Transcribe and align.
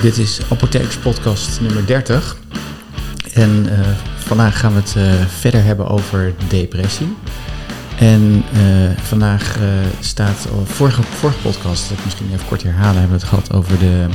Dit 0.00 0.18
is 0.18 0.40
Apothekers 0.50 0.96
Podcast 0.96 1.60
nummer 1.60 1.86
30. 1.86 2.36
En 3.32 3.66
uh, 3.66 3.78
vandaag 4.16 4.58
gaan 4.58 4.74
we 4.74 4.80
het 4.80 4.94
uh, 4.96 5.26
verder 5.26 5.64
hebben 5.64 5.88
over 5.88 6.34
depressie. 6.48 7.16
En 7.98 8.44
uh, 8.54 8.90
vandaag 9.02 9.58
staat, 10.00 10.48
vorige, 10.64 11.02
vorige 11.02 11.38
podcast, 11.38 11.88
dat 11.88 11.98
ik 11.98 12.04
misschien 12.04 12.26
even 12.32 12.46
kort 12.46 12.62
herhalen, 12.62 13.00
hebben 13.00 13.18
we 13.18 13.24
het 13.24 13.34
gehad 13.34 13.52
over 13.52 13.78
de, 13.78 14.06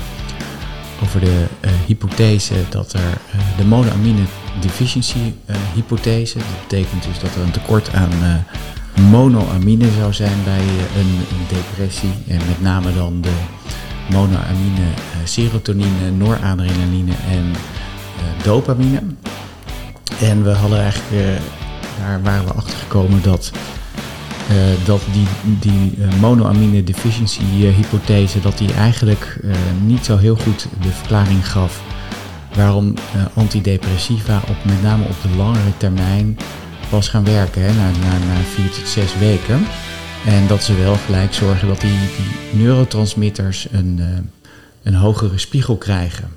over 1.03 1.19
de 1.19 1.45
hypothese 1.85 2.53
dat 2.69 2.93
er 2.93 3.17
de 3.57 3.65
monoamine 3.65 4.23
deficiency 4.61 5.33
hypothese. 5.73 6.37
Dat 6.37 6.47
betekent 6.67 7.03
dus 7.03 7.19
dat 7.19 7.35
er 7.35 7.41
een 7.41 7.51
tekort 7.51 7.93
aan 7.93 8.45
monoamine 9.09 9.91
zou 9.99 10.13
zijn 10.13 10.43
bij 10.43 10.63
een 10.97 11.25
depressie. 11.47 12.13
En 12.27 12.37
met 12.47 12.61
name 12.61 12.93
dan 12.93 13.21
de 13.21 13.33
monoamine, 14.09 14.81
eh, 14.81 15.17
serotonine, 15.23 16.11
noradrenaline 16.17 17.13
en 17.29 17.51
eh, 17.53 18.43
dopamine. 18.43 19.01
En 20.19 20.43
we 20.43 20.49
hadden 20.49 20.81
eigenlijk, 20.81 21.25
eh, 21.25 21.41
daar 21.99 22.23
waren 22.23 22.45
we 22.45 22.53
achter 22.53 22.77
gekomen 22.77 23.21
dat, 23.21 23.51
dat 24.85 25.01
die, 25.13 25.27
die 25.59 25.97
monoamine 26.19 26.83
deficiency 26.83 27.43
hypothese, 27.43 28.41
dat 28.41 28.57
die 28.57 28.73
eigenlijk 28.73 29.39
niet 29.85 30.05
zo 30.05 30.17
heel 30.17 30.35
goed 30.35 30.67
de 30.81 30.89
verklaring 30.89 31.49
gaf 31.51 31.81
waarom 32.55 32.93
antidepressiva 33.33 34.41
op, 34.47 34.55
met 34.65 34.81
name 34.81 35.03
op 35.03 35.15
de 35.21 35.37
langere 35.37 35.77
termijn 35.77 36.37
was 36.89 37.07
gaan 37.07 37.25
werken, 37.25 37.61
hè, 37.61 37.73
na, 37.73 37.89
na, 37.89 38.17
na 38.17 38.39
vier 38.53 38.69
tot 38.69 38.87
zes 38.87 39.17
weken. 39.17 39.65
En 40.25 40.47
dat 40.47 40.63
ze 40.63 40.75
wel 40.75 40.95
gelijk 40.95 41.33
zorgen 41.33 41.67
dat 41.67 41.81
die, 41.81 41.99
die 41.99 42.59
neurotransmitters 42.61 43.67
een, 43.71 43.97
uh, 43.99 44.05
een 44.83 44.95
hogere 44.95 45.37
spiegel 45.37 45.77
krijgen. 45.77 46.29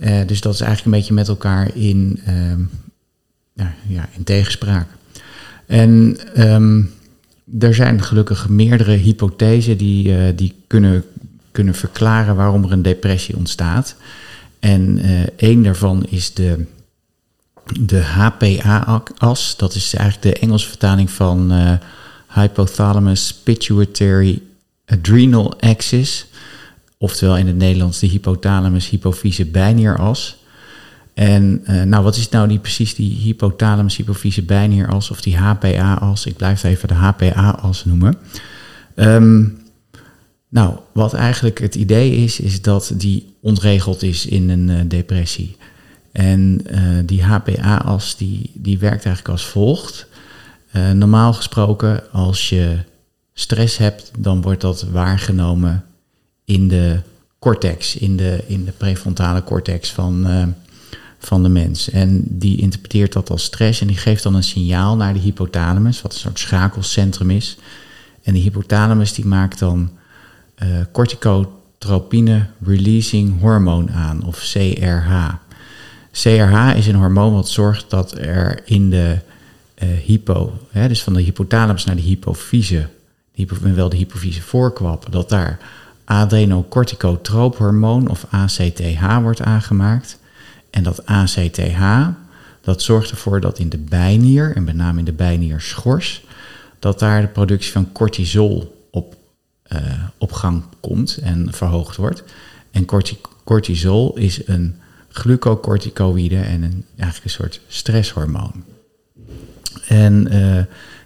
Uh, 0.00 0.20
dus 0.26 0.40
dat 0.40 0.54
is 0.54 0.60
eigenlijk 0.60 0.84
een 0.84 1.00
beetje 1.00 1.14
met 1.14 1.28
elkaar 1.28 1.76
in, 1.76 2.20
uh, 2.28 2.34
nou, 3.54 3.70
ja, 3.88 4.08
in 4.16 4.24
tegenspraak. 4.24 4.86
En 5.66 6.18
um, 6.36 6.90
er 7.58 7.74
zijn 7.74 8.02
gelukkig 8.02 8.48
meerdere 8.48 8.92
hypothesen 8.92 9.76
die, 9.76 10.08
uh, 10.08 10.36
die 10.36 10.54
kunnen, 10.66 11.04
kunnen 11.52 11.74
verklaren 11.74 12.36
waarom 12.36 12.64
er 12.64 12.72
een 12.72 12.82
depressie 12.82 13.36
ontstaat. 13.36 13.96
En 14.60 15.00
één 15.36 15.62
daarvan 15.62 16.06
is 16.08 16.34
de, 16.34 16.64
de 17.80 18.02
HPA-as. 18.02 19.56
Dat 19.56 19.74
is 19.74 19.94
eigenlijk 19.94 20.34
de 20.34 20.40
Engelse 20.40 20.68
vertaling 20.68 21.10
van 21.10 21.52
hypothalamus 22.36 23.34
pituitary 23.42 24.42
adrenal 24.86 25.60
axis, 25.60 26.26
oftewel 26.98 27.36
in 27.36 27.46
het 27.46 27.56
Nederlands 27.56 27.98
de 27.98 28.06
hypothalamus 28.06 28.88
hypofyse 28.88 29.44
bijnieras. 29.44 30.36
En 31.14 31.62
uh, 31.68 31.82
nou, 31.82 32.02
wat 32.04 32.16
is 32.16 32.28
nou 32.28 32.48
die, 32.48 32.58
precies 32.58 32.94
die 32.94 33.16
hypothalamus 33.16 33.96
hypofyse 33.96 34.42
bijnieras 34.42 35.10
of 35.10 35.20
die 35.20 35.36
HPA-as? 35.36 36.26
Ik 36.26 36.36
blijf 36.36 36.62
even 36.62 36.88
de 36.88 36.94
HPA-as 36.94 37.84
noemen. 37.84 38.18
Um, 38.94 39.58
nou, 40.48 40.78
wat 40.92 41.14
eigenlijk 41.14 41.60
het 41.60 41.74
idee 41.74 42.16
is, 42.16 42.40
is 42.40 42.62
dat 42.62 42.92
die 42.94 43.34
ontregeld 43.40 44.02
is 44.02 44.26
in 44.26 44.48
een 44.48 44.68
uh, 44.68 44.80
depressie. 44.88 45.56
En 46.12 46.60
uh, 46.70 46.80
die 47.04 47.22
HPA-as 47.24 48.16
die, 48.16 48.50
die 48.54 48.78
werkt 48.78 49.04
eigenlijk 49.04 49.28
als 49.28 49.46
volgt. 49.46 50.06
Uh, 50.72 50.90
normaal 50.90 51.32
gesproken, 51.32 52.12
als 52.12 52.48
je 52.48 52.78
stress 53.34 53.76
hebt, 53.76 54.10
dan 54.18 54.42
wordt 54.42 54.60
dat 54.60 54.82
waargenomen 54.82 55.84
in 56.44 56.68
de 56.68 57.00
cortex, 57.38 57.96
in 57.96 58.16
de, 58.16 58.44
in 58.46 58.64
de 58.64 58.72
prefrontale 58.72 59.44
cortex 59.44 59.92
van, 59.92 60.30
uh, 60.30 60.46
van 61.18 61.42
de 61.42 61.48
mens. 61.48 61.90
En 61.90 62.22
die 62.28 62.58
interpreteert 62.58 63.12
dat 63.12 63.30
als 63.30 63.44
stress 63.44 63.80
en 63.80 63.86
die 63.86 63.96
geeft 63.96 64.22
dan 64.22 64.34
een 64.34 64.42
signaal 64.42 64.96
naar 64.96 65.12
de 65.12 65.18
hypothalamus, 65.18 66.02
wat 66.02 66.12
een 66.12 66.18
soort 66.18 66.38
schakelcentrum 66.38 67.30
is. 67.30 67.56
En 68.22 68.32
die 68.32 68.42
hypothalamus 68.42 69.12
die 69.12 69.26
maakt 69.26 69.58
dan 69.58 69.90
uh, 70.62 70.68
corticotropine 70.92 72.46
releasing 72.64 73.40
hormoon 73.40 73.90
aan, 73.90 74.24
of 74.24 74.38
CRH. 74.38 75.34
CRH 76.12 76.76
is 76.76 76.86
een 76.86 76.94
hormoon 76.94 77.32
wat 77.32 77.48
zorgt 77.48 77.90
dat 77.90 78.18
er 78.18 78.62
in 78.64 78.90
de 78.90 79.18
hypo, 79.84 80.58
hè, 80.70 80.88
dus 80.88 81.02
van 81.02 81.12
de 81.12 81.22
hypothalamus 81.22 81.84
naar 81.84 81.96
de 81.96 82.02
hypofyse, 82.02 82.88
die 83.32 83.48
wel 83.60 83.88
de 83.88 83.96
hypofyse 83.96 84.42
voorkwap, 84.42 85.06
dat 85.10 85.28
daar 85.28 85.58
adrenocorticotroophormoon 86.04 88.08
of 88.08 88.26
ACTH 88.30 89.20
wordt 89.20 89.42
aangemaakt. 89.42 90.18
En 90.70 90.82
dat 90.82 91.06
ACTH, 91.06 92.08
dat 92.60 92.82
zorgt 92.82 93.10
ervoor 93.10 93.40
dat 93.40 93.58
in 93.58 93.68
de 93.68 93.78
bijnier, 93.78 94.56
en 94.56 94.64
met 94.64 94.74
name 94.74 94.98
in 94.98 95.04
de 95.04 95.12
bijnierschors, 95.12 96.24
dat 96.78 96.98
daar 96.98 97.20
de 97.20 97.26
productie 97.26 97.72
van 97.72 97.92
cortisol 97.92 98.86
op, 98.90 99.16
uh, 99.68 99.78
gang 100.18 100.62
komt 100.80 101.16
en 101.16 101.52
verhoogd 101.52 101.96
wordt. 101.96 102.24
En 102.70 102.86
cortisol 103.44 104.16
is 104.16 104.48
een 104.48 104.76
glucocorticoïde 105.08 106.38
en 106.38 106.62
een, 106.62 106.84
eigenlijk 106.96 107.24
een 107.24 107.30
soort 107.30 107.60
stresshormoon. 107.68 108.64
En 109.86 110.34
uh, 110.34 110.62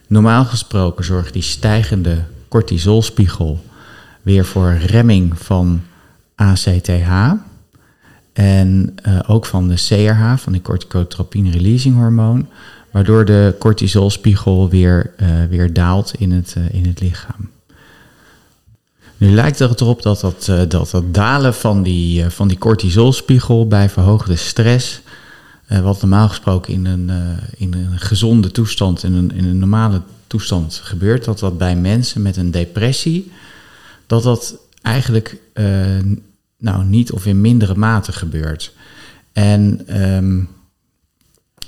normaal 0.06 0.44
gesproken 0.44 1.04
zorgt 1.04 1.32
die 1.32 1.42
stijgende 1.42 2.24
cortisolspiegel 2.48 3.64
weer 4.22 4.44
voor 4.44 4.72
remming 4.72 5.38
van 5.38 5.82
ACTH. 6.34 7.10
En 8.32 8.94
uh, 9.06 9.18
ook 9.26 9.46
van 9.46 9.68
de 9.68 9.74
CRH, 9.74 10.36
van 10.36 10.52
de 10.52 10.62
corticotropine 10.62 11.50
releasing 11.50 11.94
hormoon. 11.94 12.48
Waardoor 12.90 13.24
de 13.24 13.56
cortisolspiegel 13.58 14.68
weer, 14.68 15.10
uh, 15.20 15.28
weer 15.48 15.72
daalt 15.72 16.12
in 16.18 16.32
het, 16.32 16.56
in 16.70 16.86
het 16.86 17.00
lichaam. 17.00 17.50
Nu 19.16 19.30
lijkt 19.30 19.58
het 19.58 19.80
erop 19.80 20.02
dat 20.02 20.20
dat, 20.20 20.52
dat, 20.68 20.90
dat 20.90 21.14
dalen 21.14 21.54
van 21.54 21.82
die, 21.82 22.30
van 22.30 22.48
die 22.48 22.58
cortisolspiegel 22.58 23.68
bij 23.68 23.88
verhoogde 23.88 24.36
stress 24.36 25.00
wat 25.78 26.00
normaal 26.00 26.28
gesproken 26.28 26.72
in 26.72 26.86
een, 26.86 27.08
uh, 27.08 27.16
in 27.56 27.74
een 27.74 27.98
gezonde 27.98 28.50
toestand, 28.50 29.02
in 29.02 29.12
een, 29.12 29.32
in 29.32 29.44
een 29.44 29.58
normale 29.58 30.02
toestand 30.26 30.74
gebeurt, 30.74 31.24
dat 31.24 31.38
dat 31.38 31.58
bij 31.58 31.76
mensen 31.76 32.22
met 32.22 32.36
een 32.36 32.50
depressie, 32.50 33.30
dat 34.06 34.22
dat 34.22 34.58
eigenlijk 34.82 35.36
uh, 35.54 35.66
nou 36.58 36.84
niet 36.84 37.12
of 37.12 37.26
in 37.26 37.40
mindere 37.40 37.74
mate 37.74 38.12
gebeurt. 38.12 38.72
En 39.32 39.84
um, 40.02 40.48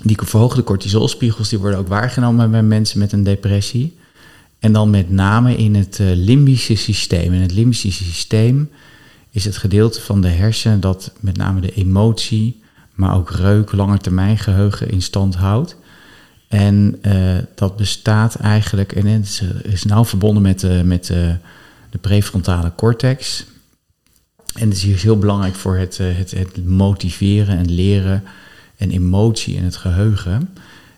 die 0.02 0.16
verhoogde 0.22 0.64
cortisolspiegels 0.64 1.48
die 1.48 1.58
worden 1.58 1.78
ook 1.78 1.88
waargenomen 1.88 2.50
bij 2.50 2.62
mensen 2.62 2.98
met 2.98 3.12
een 3.12 3.22
depressie. 3.22 3.96
En 4.58 4.72
dan 4.72 4.91
met 4.91 5.10
name 5.10 5.56
in 5.56 5.74
het 5.74 5.98
limbische 6.02 6.74
systeem. 6.74 7.32
In 7.32 7.41
het 7.41 7.52
limbische 7.52 7.92
systeem 7.92 8.70
is 9.30 9.44
het 9.44 9.56
gedeelte 9.56 10.00
van 10.00 10.20
de 10.20 10.28
hersenen 10.28 10.80
dat 10.80 11.12
met 11.20 11.36
name 11.36 11.60
de 11.60 11.74
emotie, 11.74 12.61
maar 12.94 13.16
ook 13.16 13.30
reuk, 13.30 13.72
langetermijn 13.72 14.38
geheugen 14.38 14.91
in 14.91 15.03
stand 15.03 15.34
houdt. 15.34 15.76
En 16.48 16.98
uh, 17.03 17.38
dat 17.54 17.76
bestaat 17.76 18.34
eigenlijk, 18.34 18.92
en 18.92 19.06
het 19.06 19.25
is, 19.25 19.42
is 19.62 19.84
nauw 19.84 20.04
verbonden 20.04 20.42
met, 20.42 20.60
de, 20.60 20.82
met 20.84 21.06
de, 21.06 21.38
prefrontale 22.00 22.72
cortex. 22.76 23.44
En 24.54 24.69
het 24.69 24.76
is 24.76 24.82
hier 24.82 24.98
heel 24.98 25.19
belangrijk 25.19 25.54
voor 25.54 25.76
het, 25.76 25.98
eh, 25.98 26.06
het, 26.16 26.30
het 26.30 26.66
motiveren 26.66 27.58
en 27.58 27.70
leren 27.70 28.25
en 28.76 28.91
emotie 28.91 29.56
en 29.56 29.64
het 29.64 29.76
geheugen. 29.76 30.48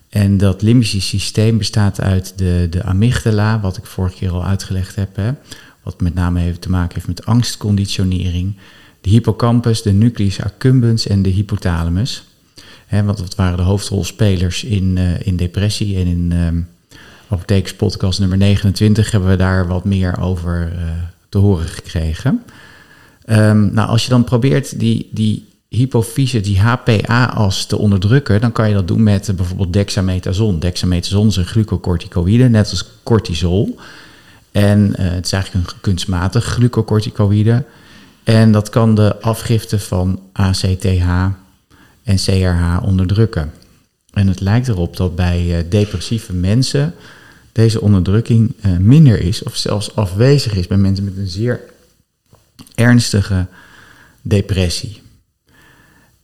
En 0.09 0.39
dat 0.39 0.63
limbische 0.63 1.01
systeem 1.01 1.59
bestaat 1.59 2.01
uit 2.01 2.33
de, 2.37 2.67
de 2.71 2.83
amygdala, 2.83 3.61
wat 3.61 3.77
ik 3.77 3.87
vorige 3.87 4.17
keer 4.17 4.31
al 4.31 4.45
uitgelegd 4.45 4.97
heb. 4.97 5.17
Hè, 5.17 5.33
wat 5.83 6.01
met 6.01 6.15
name 6.15 6.41
heeft 6.41 6.61
te 6.61 6.71
maken 6.71 6.95
heeft 6.95 7.07
met 7.07 7.27
angstconditionering 7.27 8.57
de 9.05 9.11
hippocampus, 9.11 9.83
de 9.83 9.93
nucleus 9.93 10.43
accumbens 10.43 11.07
en 11.07 11.23
de 11.23 11.29
hypothalamus. 11.29 12.25
want 12.91 13.19
dat 13.19 13.35
waren 13.35 13.57
de 13.57 13.63
hoofdrolspelers 13.63 14.65
in, 14.65 14.97
uh, 14.97 15.27
in 15.27 15.37
depressie. 15.37 15.97
En 15.97 16.07
in 16.07 16.33
um, 16.33 16.69
Apothekers 17.29 17.75
podcast 17.75 18.21
nummer 18.21 18.39
29 18.39 19.11
hebben 19.11 19.31
we 19.31 19.37
daar 19.37 19.67
wat 19.67 19.85
meer 19.85 20.21
over 20.21 20.73
uh, 20.73 20.81
te 21.29 21.39
horen 21.39 21.67
gekregen. 21.67 22.43
Um, 23.27 23.75
nou, 23.75 23.89
als 23.89 24.05
je 24.05 24.11
dan 24.11 24.25
probeert 24.25 24.79
die, 24.79 25.09
die 25.11 25.47
hypofyse, 25.69 26.41
die 26.41 26.61
HPA-as 26.61 27.67
te 27.67 27.79
onderdrukken, 27.79 28.41
dan 28.41 28.53
kan 28.53 28.69
je 28.69 28.75
dat 28.75 28.89
doen 28.89 29.03
met 29.03 29.29
uh, 29.29 29.37
bijvoorbeeld 29.37 29.73
dexamethason. 29.73 30.59
Dexamethason 30.59 31.27
is 31.27 31.37
een 31.37 31.45
glucocorticoïde, 31.45 32.49
net 32.49 32.71
als 32.71 32.85
cortisol. 33.03 33.79
En 34.53 35.01
het 35.01 35.25
is 35.25 35.33
eigenlijk 35.33 35.71
een 35.71 35.81
kunstmatig 35.81 36.45
glucocorticoïde. 36.45 37.65
En 38.25 38.53
dat 38.53 38.69
kan 38.69 38.95
de 38.95 39.21
afgifte 39.21 39.79
van 39.79 40.21
ACTH 40.33 40.85
en 42.03 42.17
CRH 42.17 42.83
onderdrukken. 42.83 43.53
En 44.13 44.27
het 44.27 44.41
lijkt 44.41 44.69
erop 44.69 44.97
dat 44.97 45.15
bij 45.15 45.59
uh, 45.59 45.71
depressieve 45.71 46.33
mensen 46.33 46.95
deze 47.53 47.81
onderdrukking 47.81 48.55
uh, 48.67 48.77
minder 48.77 49.21
is 49.21 49.43
of 49.43 49.57
zelfs 49.57 49.97
afwezig 49.97 50.55
is 50.55 50.67
bij 50.67 50.77
mensen 50.77 51.05
met 51.05 51.17
een 51.17 51.29
zeer 51.29 51.61
ernstige 52.75 53.47
depressie. 54.23 55.03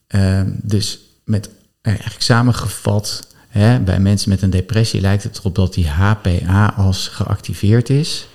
Ehm, 0.06 0.50
dus 0.62 0.98
met 1.24 1.50
eigenlijk 1.80 2.22
samengevat, 2.22 3.26
hè, 3.48 3.80
bij 3.80 4.00
mensen 4.00 4.30
met 4.30 4.42
een 4.42 4.50
depressie 4.50 5.00
lijkt 5.00 5.22
het 5.22 5.38
erop 5.38 5.54
dat 5.54 5.74
die 5.74 5.88
HPA 5.88 6.72
als 6.76 7.08
geactiveerd 7.08 7.90
is, 7.90 8.26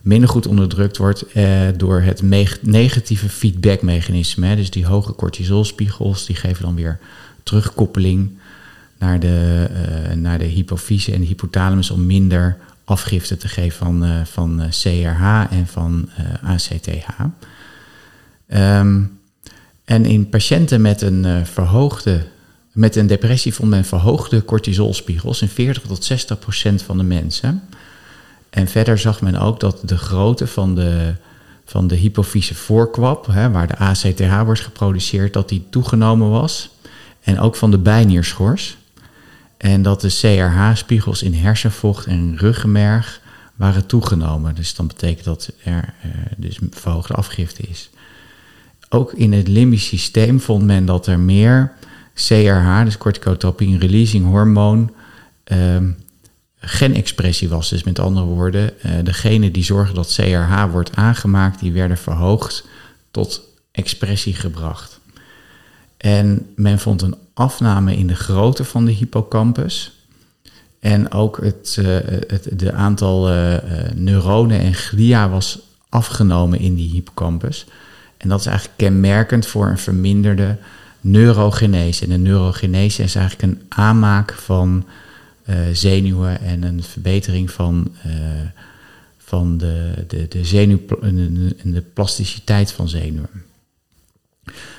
minder 0.00 0.28
goed 0.28 0.46
onderdrukt 0.46 0.96
wordt 0.96 1.32
eh, 1.32 1.60
door 1.76 2.00
het 2.00 2.22
negatieve 2.62 3.28
feedbackmechanisme. 3.28 4.56
Dus 4.56 4.70
die 4.70 4.86
hoge 4.86 5.14
cortisolspiegels 5.14 6.26
die 6.26 6.36
geven 6.36 6.64
dan 6.64 6.74
weer 6.74 6.98
terugkoppeling 7.42 8.30
naar 8.98 9.20
de, 9.20 9.68
uh, 9.72 10.14
naar 10.14 10.38
de 10.38 10.44
hypofyse 10.44 11.12
en 11.12 11.20
de 11.20 11.26
hypothalamus 11.26 11.90
om 11.90 12.06
minder 12.06 12.56
afgifte 12.84 13.36
te 13.36 13.48
geven 13.48 13.78
van, 13.78 14.04
uh, 14.04 14.24
van 14.24 14.62
CRH 14.68 15.44
en 15.50 15.66
van 15.66 16.08
ACTH. 16.42 17.06
Um, 18.54 19.18
en 19.84 20.04
in 20.04 20.28
patiënten 20.28 20.80
met 20.80 21.02
een 21.02 21.46
verhoogde, 21.46 22.26
met 22.72 22.96
een 22.96 23.06
depressie 23.06 23.54
vond 23.54 23.70
men 23.70 23.84
verhoogde 23.84 24.44
cortisolspiegels 24.44 25.42
in 25.42 25.48
40 25.48 25.82
tot 25.82 26.04
60 26.04 26.38
procent 26.38 26.82
van 26.82 26.96
de 26.96 27.04
mensen. 27.04 27.62
En 28.50 28.68
verder 28.68 28.98
zag 28.98 29.20
men 29.20 29.36
ook 29.36 29.60
dat 29.60 29.80
de 29.84 29.98
grootte 29.98 30.46
van 30.46 30.74
de, 30.74 31.14
van 31.64 31.86
de 31.86 31.94
hypofyse 31.94 32.54
voorkwap, 32.54 33.26
hè, 33.26 33.50
waar 33.50 33.66
de 33.66 33.76
ACTH 33.76 34.44
wordt 34.44 34.60
geproduceerd, 34.60 35.32
dat 35.32 35.48
die 35.48 35.66
toegenomen 35.70 36.30
was. 36.30 36.70
En 37.20 37.40
ook 37.40 37.56
van 37.56 37.70
de 37.70 37.78
bijnierschors. 37.78 38.76
En 39.56 39.82
dat 39.82 40.00
de 40.00 40.08
CRH-spiegels 40.08 41.22
in 41.22 41.34
hersenvocht 41.34 42.06
en 42.06 42.36
ruggenmerg 42.36 43.20
waren 43.56 43.86
toegenomen. 43.86 44.54
Dus 44.54 44.74
dan 44.74 44.86
betekent 44.86 45.24
dat 45.24 45.52
er 45.64 45.94
uh, 46.04 46.12
dus 46.36 46.58
verhoogde 46.70 47.14
afgifte 47.14 47.62
is 47.62 47.90
ook 48.90 49.12
in 49.12 49.32
het 49.32 49.48
limbisch 49.48 49.86
systeem 49.86 50.40
vond 50.40 50.64
men 50.64 50.84
dat 50.84 51.06
er 51.06 51.18
meer 51.18 51.72
CRH, 52.14 52.84
dus 52.84 52.98
corticotropin 52.98 53.78
releasing 53.78 54.26
hormoon, 54.26 54.92
um, 55.44 55.96
genexpressie 56.60 57.48
was. 57.48 57.68
Dus 57.68 57.82
met 57.82 57.98
andere 57.98 58.26
woorden, 58.26 58.72
uh, 58.86 58.92
degene 59.04 59.50
die 59.50 59.64
zorgen 59.64 59.94
dat 59.94 60.14
CRH 60.14 60.64
wordt 60.70 60.96
aangemaakt, 60.96 61.60
die 61.60 61.72
werden 61.72 61.98
verhoogd 61.98 62.66
tot 63.10 63.42
expressie 63.72 64.34
gebracht. 64.34 65.00
En 65.96 66.46
men 66.56 66.78
vond 66.78 67.02
een 67.02 67.16
afname 67.34 67.96
in 67.96 68.06
de 68.06 68.14
grootte 68.14 68.64
van 68.64 68.84
de 68.84 68.92
hippocampus. 68.92 69.92
En 70.80 71.12
ook 71.12 71.38
het, 71.42 71.76
uh, 71.80 71.96
het 72.26 72.48
de 72.52 72.72
aantal 72.72 73.32
uh, 73.32 73.56
neuronen 73.94 74.60
en 74.60 74.74
glia 74.74 75.28
was 75.28 75.58
afgenomen 75.88 76.58
in 76.58 76.74
die 76.74 76.90
hippocampus. 76.90 77.66
En 78.16 78.28
dat 78.28 78.40
is 78.40 78.46
eigenlijk 78.46 78.78
kenmerkend 78.78 79.46
voor 79.46 79.66
een 79.66 79.78
verminderde 79.78 80.56
neurogenese. 81.00 82.04
En 82.04 82.10
een 82.10 82.22
neurogenese 82.22 83.02
is 83.02 83.14
eigenlijk 83.14 83.52
een 83.52 83.62
aanmaak 83.68 84.32
van 84.32 84.84
zenuwen 85.72 86.40
en 86.40 86.62
een 86.62 86.82
verbetering 86.82 87.50
van, 87.50 87.94
uh, 88.06 88.12
van 89.18 89.58
de, 89.58 90.04
de, 90.08 90.28
de 90.28 90.44
zenuw 90.44 90.78
en 91.00 91.72
de 91.72 91.82
plasticiteit 91.92 92.72
van 92.72 92.88
zenuwen. 92.88 93.42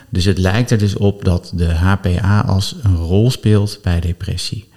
Dus 0.10 0.26
het 0.26 0.38
lijkt 0.38 0.72
er 0.72 0.78
dus 0.78 0.96
op 0.96 1.26
dat 1.26 1.52
de 1.56 1.74
HPA 1.74 2.42
als 2.42 2.76
een 2.84 2.96
rol 2.96 3.32
speelt 3.32 3.80
bij 3.82 4.00
depressie. 4.00 4.70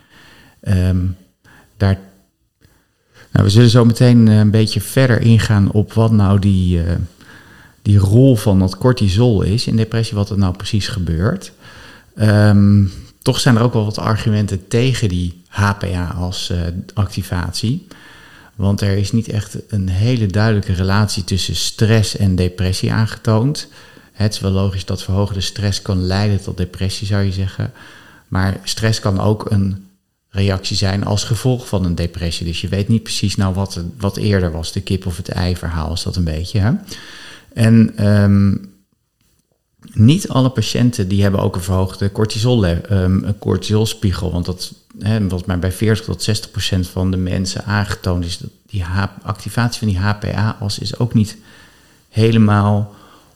Um, 0.68 1.16
daar, 1.76 1.98
nou, 3.32 3.44
we 3.44 3.50
zullen 3.50 3.70
zo 3.70 3.84
meteen 3.84 4.26
een 4.26 4.50
beetje 4.50 4.80
verder 4.80 5.20
ingaan 5.20 5.70
op 5.70 5.92
wat 5.92 6.12
nou 6.12 6.38
die, 6.38 6.80
die 7.82 7.98
rol 7.98 8.36
van 8.36 8.58
dat 8.58 8.78
cortisol 8.78 9.42
is 9.42 9.66
in 9.66 9.76
depressie, 9.76 10.16
wat 10.16 10.30
er 10.30 10.38
nou 10.38 10.56
precies 10.56 10.88
gebeurt. 10.88 11.52
Um, 12.16 12.92
toch 13.24 13.40
zijn 13.40 13.56
er 13.56 13.62
ook 13.62 13.72
wel 13.72 13.84
wat 13.84 13.98
argumenten 13.98 14.68
tegen 14.68 15.08
die 15.08 15.42
HPA 15.48 16.14
als 16.18 16.50
uh, 16.50 16.58
activatie. 16.94 17.86
Want 18.54 18.80
er 18.80 18.96
is 18.96 19.12
niet 19.12 19.28
echt 19.28 19.56
een 19.68 19.88
hele 19.88 20.26
duidelijke 20.26 20.72
relatie 20.72 21.24
tussen 21.24 21.56
stress 21.56 22.16
en 22.16 22.36
depressie 22.36 22.92
aangetoond. 22.92 23.68
Het 24.12 24.32
is 24.32 24.40
wel 24.40 24.50
logisch 24.50 24.84
dat 24.84 25.02
verhoogde 25.02 25.40
stress 25.40 25.82
kan 25.82 26.02
leiden 26.02 26.42
tot 26.42 26.56
depressie, 26.56 27.06
zou 27.06 27.22
je 27.22 27.32
zeggen. 27.32 27.72
Maar 28.28 28.60
stress 28.64 29.00
kan 29.00 29.20
ook 29.20 29.50
een 29.50 29.86
reactie 30.28 30.76
zijn 30.76 31.04
als 31.04 31.24
gevolg 31.24 31.68
van 31.68 31.84
een 31.84 31.94
depressie. 31.94 32.46
Dus 32.46 32.60
je 32.60 32.68
weet 32.68 32.88
niet 32.88 33.02
precies 33.02 33.36
nou 33.36 33.54
wat, 33.54 33.80
wat 33.98 34.16
eerder 34.16 34.52
was, 34.52 34.72
de 34.72 34.80
kip 34.80 35.06
of 35.06 35.16
het 35.16 35.28
ei 35.28 35.56
verhaal 35.56 35.92
is 35.92 36.02
dat 36.02 36.16
een 36.16 36.24
beetje. 36.24 36.78
En 37.52 38.06
um, 38.08 38.73
niet 39.92 40.28
alle 40.28 40.50
patiënten 40.50 41.08
die 41.08 41.22
hebben 41.22 41.40
ook 41.40 41.54
een 41.54 41.62
verhoogde 41.62 42.12
cortisol, 42.12 42.66
een 42.66 43.34
cortisolspiegel. 43.38 44.32
Want 44.32 44.44
dat, 44.44 44.74
hè, 44.98 45.28
wat 45.28 45.46
mij 45.46 45.58
bij 45.58 45.72
40 45.72 46.04
tot 46.04 46.22
60 46.22 46.50
procent 46.50 46.88
van 46.88 47.10
de 47.10 47.16
mensen 47.16 47.64
aangetoond 47.64 48.24
is, 48.24 48.38
dat 48.38 48.50
die 48.66 48.84
activatie 49.22 49.78
van 49.78 49.88
die 49.88 49.98
HPA-as 49.98 50.78
is 50.78 50.98
ook 50.98 51.14
niet 51.14 51.36
helemaal 52.08 52.94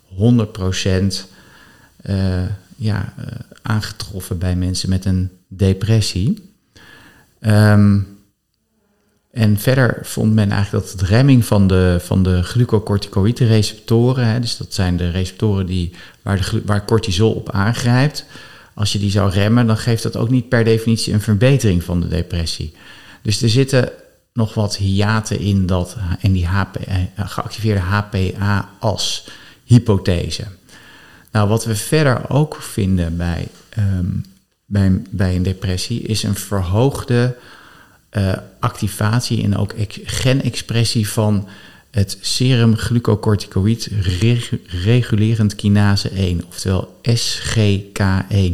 100 0.09 0.53
procent 0.53 1.29
uh, 2.03 2.43
ja, 2.77 3.15
uh, 3.19 3.25
aangetroffen 3.63 4.39
bij 4.39 4.57
mensen 4.57 4.89
met 4.89 5.05
een 5.05 5.31
depressie. 5.49 6.53
Um, 7.41 8.18
en 9.39 9.59
verder 9.59 9.99
vond 10.03 10.35
men 10.35 10.51
eigenlijk 10.51 10.85
dat 10.85 11.01
het 11.01 11.09
remming 11.09 11.45
van 11.45 11.67
de, 11.67 11.99
van 12.01 12.23
de 12.23 12.43
glucocorticoïde-receptoren, 12.43 14.41
dus 14.41 14.57
dat 14.57 14.75
zijn 14.75 14.97
de 14.97 15.11
receptoren 15.11 15.67
die, 15.67 15.93
waar, 16.23 16.37
de, 16.37 16.63
waar 16.65 16.85
cortisol 16.85 17.33
op 17.33 17.51
aangrijpt, 17.51 18.25
als 18.75 18.93
je 18.93 18.99
die 18.99 19.11
zou 19.11 19.31
remmen, 19.31 19.67
dan 19.67 19.77
geeft 19.77 20.03
dat 20.03 20.17
ook 20.17 20.31
niet 20.31 20.49
per 20.49 20.65
definitie 20.65 21.13
een 21.13 21.21
verbetering 21.21 21.85
van 21.85 22.01
de 22.01 22.09
depressie. 22.09 22.73
Dus 23.23 23.43
er 23.43 23.49
zitten 23.49 23.91
nog 24.33 24.55
wat 24.55 24.77
hiaten 24.77 25.41
in, 25.41 25.67
dat, 25.67 25.97
in 26.21 26.33
die 26.33 26.47
eh, 26.47 26.97
geactiveerde 27.17 27.81
HPA-as 27.81 29.29
hypothese. 29.65 30.45
Nou, 31.33 31.49
wat 31.49 31.65
we 31.65 31.77
verder 31.77 32.31
ook 32.31 32.57
vinden 32.61 33.17
bij, 33.17 33.49
um, 33.79 34.25
bij, 34.67 35.03
bij 35.11 35.37
een 35.37 35.43
depressie 35.43 36.03
is 36.03 36.23
een 36.23 36.37
verhoogde 36.37 37.37
uh, 38.13 38.33
activatie 38.59 39.43
en 39.43 39.57
ook 39.57 39.75
genexpressie 40.05 41.09
van 41.09 41.49
het 41.91 42.19
serum 42.21 42.77
glucocorticoïd 42.77 43.89
regulerend 44.85 45.55
kinase 45.55 46.09
1, 46.09 46.45
oftewel 46.49 47.01
SGK1. 47.09 48.33
Uh, 48.33 48.53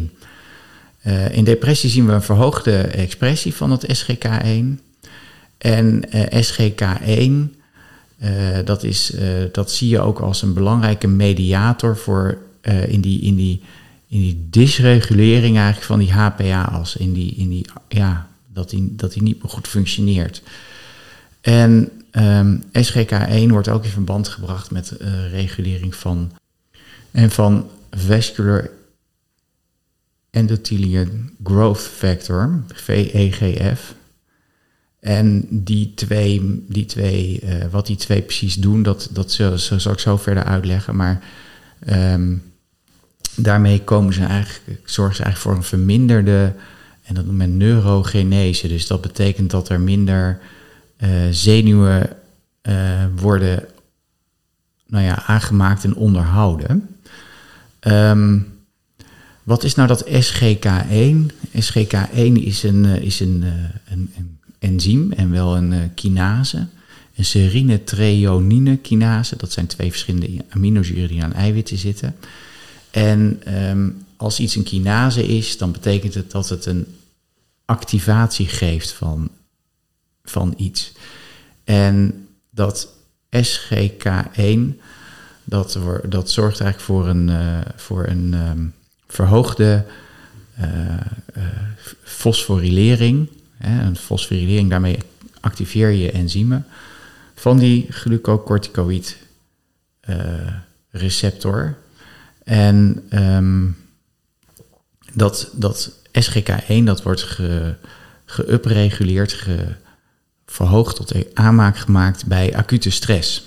eh, 1.02 1.37
in 1.37 1.45
depressie 1.45 1.90
zien 1.90 2.07
we 2.07 2.12
een 2.12 2.23
verhoogde 2.23 2.76
expressie 2.76 3.55
van 3.55 3.71
het 3.71 4.05
SGK1. 4.05 4.83
En 5.59 6.02
uh, 6.14 6.43
SGK1, 6.43 7.62
dat, 8.64 8.83
is, 8.83 9.12
dat 9.52 9.71
zie 9.71 9.88
je 9.88 10.00
ook 10.00 10.19
als 10.19 10.43
een 10.43 10.55
belangrijke 10.55 11.07
mediator 11.07 11.97
voor 11.97 12.38
in, 12.88 13.00
die, 13.00 13.21
in, 13.21 13.35
die, 13.35 13.62
in 14.09 14.21
die 14.21 14.47
dysregulering 14.50 15.57
eigenlijk 15.57 15.87
van 15.87 15.99
die 15.99 16.12
HPA-as. 16.12 16.97
In 16.97 17.12
die, 17.12 17.35
in 17.37 17.49
die 17.49 17.67
ja, 17.88 18.29
dat 18.55 18.71
die, 18.71 18.95
dat 18.95 19.13
die 19.13 19.23
niet 19.23 19.43
meer 19.43 19.51
goed 19.51 19.69
functioneert. 19.69 20.43
En 21.41 21.91
um, 22.13 22.63
SGK1 22.63 23.49
wordt 23.49 23.69
ook 23.69 23.85
in 23.85 23.91
verband 23.91 24.29
gebracht 24.29 24.71
met 24.71 24.97
uh, 25.01 25.31
regulering 25.31 25.95
van 25.95 26.33
en 27.11 27.31
van 27.31 27.71
vascular 27.91 28.71
endothelial 30.31 31.07
growth 31.43 31.81
factor, 31.81 32.63
VEGF. 32.75 33.95
En 35.01 35.47
die 35.51 35.93
twee, 35.95 36.65
die 36.69 36.85
twee 36.85 37.41
uh, 37.43 37.65
wat 37.71 37.87
die 37.87 37.97
twee 37.97 38.23
precies 38.23 38.55
doen, 38.55 38.83
dat, 38.83 39.09
dat 39.13 39.33
zal, 39.33 39.93
ik 39.93 39.99
zo 39.99 40.17
verder 40.17 40.45
uitleggen. 40.45 40.97
Maar 40.97 41.25
um, 41.89 42.43
daarmee 43.37 43.83
komen 43.83 44.15
ze 44.15 44.25
eigenlijk, 44.25 44.81
zorgen 44.85 45.17
ze 45.17 45.23
eigenlijk 45.23 45.55
voor 45.55 45.63
een 45.63 45.69
verminderde 45.69 46.55
en 47.05 47.15
dat 47.15 47.25
noemt 47.25 47.39
men 47.39 47.57
neurogenese. 47.57 48.69
Dus 48.69 48.87
dat 48.87 49.01
betekent 49.01 49.51
dat 49.51 49.69
er 49.69 49.81
minder 49.81 50.41
uh, 50.99 51.09
zenuwen 51.31 52.17
uh, 52.63 53.05
worden 53.17 53.65
nou 54.87 55.05
ja, 55.05 55.23
aangemaakt 55.27 55.85
en 55.85 55.95
onderhouden. 55.95 56.89
Um, 57.81 58.47
wat 59.43 59.65
is 59.65 59.75
nou 59.75 59.89
dat 59.89 60.07
SGK1? 60.09 61.17
SGK1 61.61 62.33
is 62.41 62.63
een, 62.63 62.85
uh, 62.85 62.97
is 62.97 63.21
een, 63.21 63.45
een, 63.85 64.13
een, 64.17 64.39
enzym 64.59 65.13
en 65.13 65.31
wel 65.31 65.57
een 65.57 65.95
kinase. 65.95 66.67
Een 67.17 67.25
serine 67.25 67.85
treonine 67.85 68.77
kinase. 68.77 69.37
Dat 69.37 69.53
zijn 69.53 69.67
twee 69.67 69.91
verschillende 69.91 70.45
aminozuren 70.49 71.09
die 71.09 71.23
aan 71.23 71.33
eiwitten 71.33 71.79
zitten. 71.79 72.17
En 72.91 73.43
um, 73.69 74.04
als 74.16 74.40
iets 74.40 74.54
een 74.56 74.62
kinase 74.62 75.26
is, 75.26 75.59
dan 75.59 75.73
betekent 75.73 76.14
het 76.14 76.30
dat 76.30 76.49
het 76.49 76.66
een 76.66 76.87
activatie 77.64 78.47
geeft 78.47 78.92
van, 78.92 79.30
van 80.25 80.54
iets. 80.56 80.92
En 81.64 82.26
dat 82.50 82.88
SGK1, 83.37 84.59
dat, 85.44 85.78
dat 86.09 86.30
zorgt 86.30 86.61
eigenlijk 86.61 86.80
voor 86.80 87.09
een, 87.09 87.28
uh, 87.28 87.61
voor 87.76 88.06
een 88.06 88.35
um, 88.35 88.75
verhoogde 89.06 89.85
fosforilering. 92.02 93.28
Hè, 93.56 93.85
een 93.85 93.97
fosforilering, 93.97 94.71
daarmee 94.71 94.99
activeer 95.40 95.90
je 95.90 96.11
enzymen 96.11 96.66
van 97.35 97.59
die 97.59 97.87
glucocorticoïd 97.92 99.16
receptor. 100.90 101.76
En 102.44 103.02
ehm, 103.09 103.66
dat, 105.14 105.50
dat 105.52 105.92
SGK1 106.21 106.85
dat 106.85 107.02
wordt 107.02 107.23
ge, 107.23 107.75
ge, 108.25 109.76
verhoogd 110.47 110.97
tot 110.97 111.35
aanmaak 111.35 111.78
gemaakt 111.78 112.26
bij 112.26 112.56
acute 112.56 112.90
stress. 112.90 113.44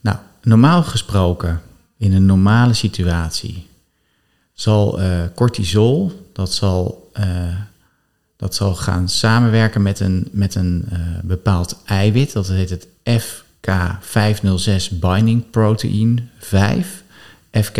Nou, 0.00 0.16
normaal 0.42 0.82
gesproken, 0.82 1.62
in 1.96 2.12
een 2.12 2.26
normale 2.26 2.74
situatie, 2.74 3.66
zal 4.52 5.00
uh, 5.00 5.22
cortisol, 5.34 6.28
dat 6.32 6.52
zal, 6.52 7.10
uh, 7.20 7.56
dat 8.36 8.54
zal 8.54 8.74
gaan 8.74 9.08
samenwerken 9.08 9.82
met 9.82 10.00
een, 10.00 10.28
met 10.32 10.54
een 10.54 10.84
uh, 10.92 10.98
bepaald 11.22 11.82
eiwit, 11.84 12.32
dat 12.32 12.48
heet 12.48 12.70
het 12.70 12.88
FK506 13.20 14.98
binding 14.98 15.50
protein 15.50 16.30
5. 16.38 17.04
FK, 17.50 17.78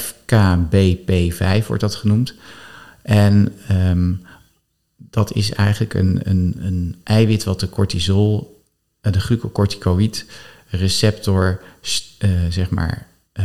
FKBP5 0.00 1.66
wordt 1.66 1.80
dat 1.82 1.94
genoemd. 1.94 2.34
En 3.02 3.52
um, 3.70 4.26
dat 4.96 5.32
is 5.32 5.52
eigenlijk 5.52 5.94
een, 5.94 6.20
een, 6.24 6.54
een 6.58 6.96
eiwit 7.04 7.44
wat 7.44 7.60
de 7.60 7.68
cortisol, 7.68 8.62
eh, 9.00 9.12
de 9.12 9.20
glucocorticoïd 9.20 10.26
receptor, 10.68 11.60
uh, 12.18 12.30
zeg 12.48 12.70
maar, 12.70 13.06
uh, 13.34 13.44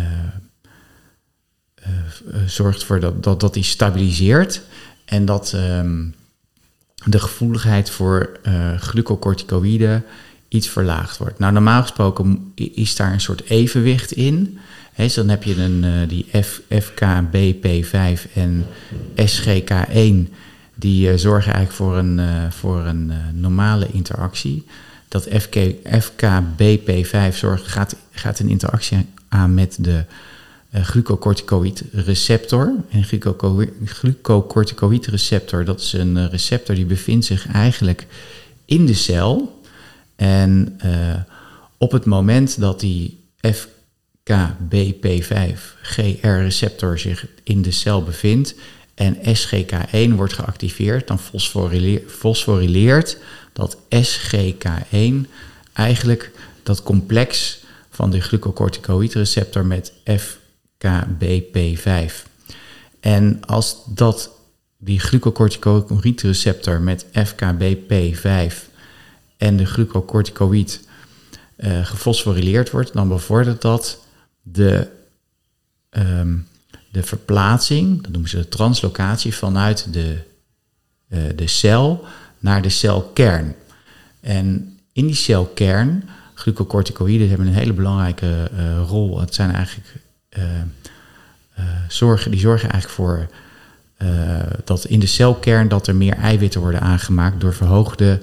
zorgt 2.45 2.83
voor 2.83 2.99
dat, 2.99 3.23
dat, 3.23 3.39
dat 3.39 3.53
die 3.53 3.63
stabiliseert 3.63 4.61
en 5.05 5.25
dat 5.25 5.53
um, 5.53 6.15
de 7.05 7.19
gevoeligheid 7.19 7.89
voor 7.89 8.39
glucocorticoïden 8.77 10.03
iets 10.47 10.69
verlaagd 10.69 11.17
wordt. 11.17 11.39
Nou, 11.39 11.53
normaal 11.53 11.81
gesproken 11.81 12.51
is 12.55 12.95
daar 12.95 13.13
een 13.13 13.21
soort 13.21 13.49
evenwicht 13.49 14.11
in. 14.11 14.59
Dus 14.95 15.13
dan 15.13 15.29
heb 15.29 15.43
je 15.43 15.55
een, 15.55 15.83
eh, 15.83 15.91
die 16.07 16.25
FKBP5 16.79 18.27
en 18.33 18.65
SGK1. 19.15 20.33
Die 20.75 21.09
eh, 21.09 21.17
zorgen 21.17 21.53
eigenlijk 21.53 21.71
voor 21.71 21.97
een, 21.97 22.19
eh, 22.19 22.51
voor 22.51 22.85
een 22.85 23.11
normale 23.33 23.87
interactie. 23.91 24.65
Dat 25.07 25.27
FK, 25.27 25.55
FKBP5 25.99 27.37
zorgt, 27.37 27.67
gaat, 27.67 27.95
gaat 28.11 28.39
een 28.39 28.49
interactie 28.49 29.05
aan 29.27 29.53
met 29.53 29.77
de 29.79 30.05
glucocorticoïd 30.73 31.83
receptor. 31.91 32.73
En 32.89 33.03
glucocorticoïd 33.85 35.07
receptor, 35.07 35.65
dat 35.65 35.79
is 35.79 35.93
een 35.93 36.29
receptor 36.29 36.75
die 36.75 36.85
bevindt 36.85 37.25
zich 37.25 37.47
eigenlijk 37.47 38.07
in 38.65 38.85
de 38.85 38.93
cel. 38.93 39.61
En 40.15 40.77
op 41.77 41.91
het 41.91 42.05
moment 42.05 42.59
dat 42.59 42.79
die 42.79 43.19
FK 43.41 43.80
KBP5-GR-receptor 44.23 46.99
zich 46.99 47.27
in 47.43 47.61
de 47.61 47.71
cel 47.71 48.03
bevindt 48.03 48.55
en 48.95 49.15
SGK1 49.15 50.09
wordt 50.15 50.33
geactiveerd, 50.33 51.07
dan 51.07 51.19
fosforileert 52.07 53.17
dat 53.53 53.77
SGK1 53.95 55.13
eigenlijk 55.73 56.31
dat 56.63 56.83
complex 56.83 57.59
van 57.89 58.11
de 58.11 58.21
glucocorticoïdreceptor 58.21 59.65
met 59.65 59.93
FKBP5. 60.19 62.13
En 62.99 63.45
als 63.45 63.77
dat 63.85 64.31
die 64.77 64.99
glucocorticoïdreceptor 64.99 66.81
met 66.81 67.05
FKBP5 67.05 68.53
en 69.37 69.57
de 69.57 69.65
glucocorticoïd 69.65 70.89
uh, 71.57 71.79
eh, 71.79 71.85
gefosforileerd 71.85 72.71
wordt, 72.71 72.93
dan 72.93 73.07
bevordert 73.07 73.61
dat 73.61 73.99
de 74.41 74.87
um, 75.89 76.47
de 76.91 77.03
verplaatsing, 77.03 78.01
dat 78.01 78.11
noemen 78.11 78.29
ze 78.29 78.37
de 78.37 78.49
translocatie, 78.49 79.35
vanuit 79.35 79.93
de, 79.93 80.17
uh, 81.09 81.19
de 81.35 81.47
cel 81.47 82.05
naar 82.39 82.61
de 82.61 82.69
celkern. 82.69 83.55
En 84.19 84.77
in 84.93 85.05
die 85.05 85.15
celkern, 85.15 86.09
glucocorticoïden 86.33 87.29
hebben 87.29 87.47
een 87.47 87.53
hele 87.53 87.73
belangrijke 87.73 88.49
uh, 88.53 88.81
rol. 88.87 89.19
Het 89.19 89.35
zijn 89.35 89.51
eigenlijk 89.51 89.89
uh, 90.37 90.43
zorgen, 91.87 92.31
die 92.31 92.39
zorgen 92.39 92.69
eigenlijk 92.69 93.01
voor 93.01 93.29
dat 94.63 94.85
in 94.85 94.99
de 94.99 95.05
celkern 95.05 95.67
dat 95.67 95.87
er 95.87 95.95
meer 95.95 96.13
eiwitten 96.13 96.61
worden 96.61 96.81
aangemaakt 96.81 97.41
door 97.41 97.53
verhoogde 97.53 98.21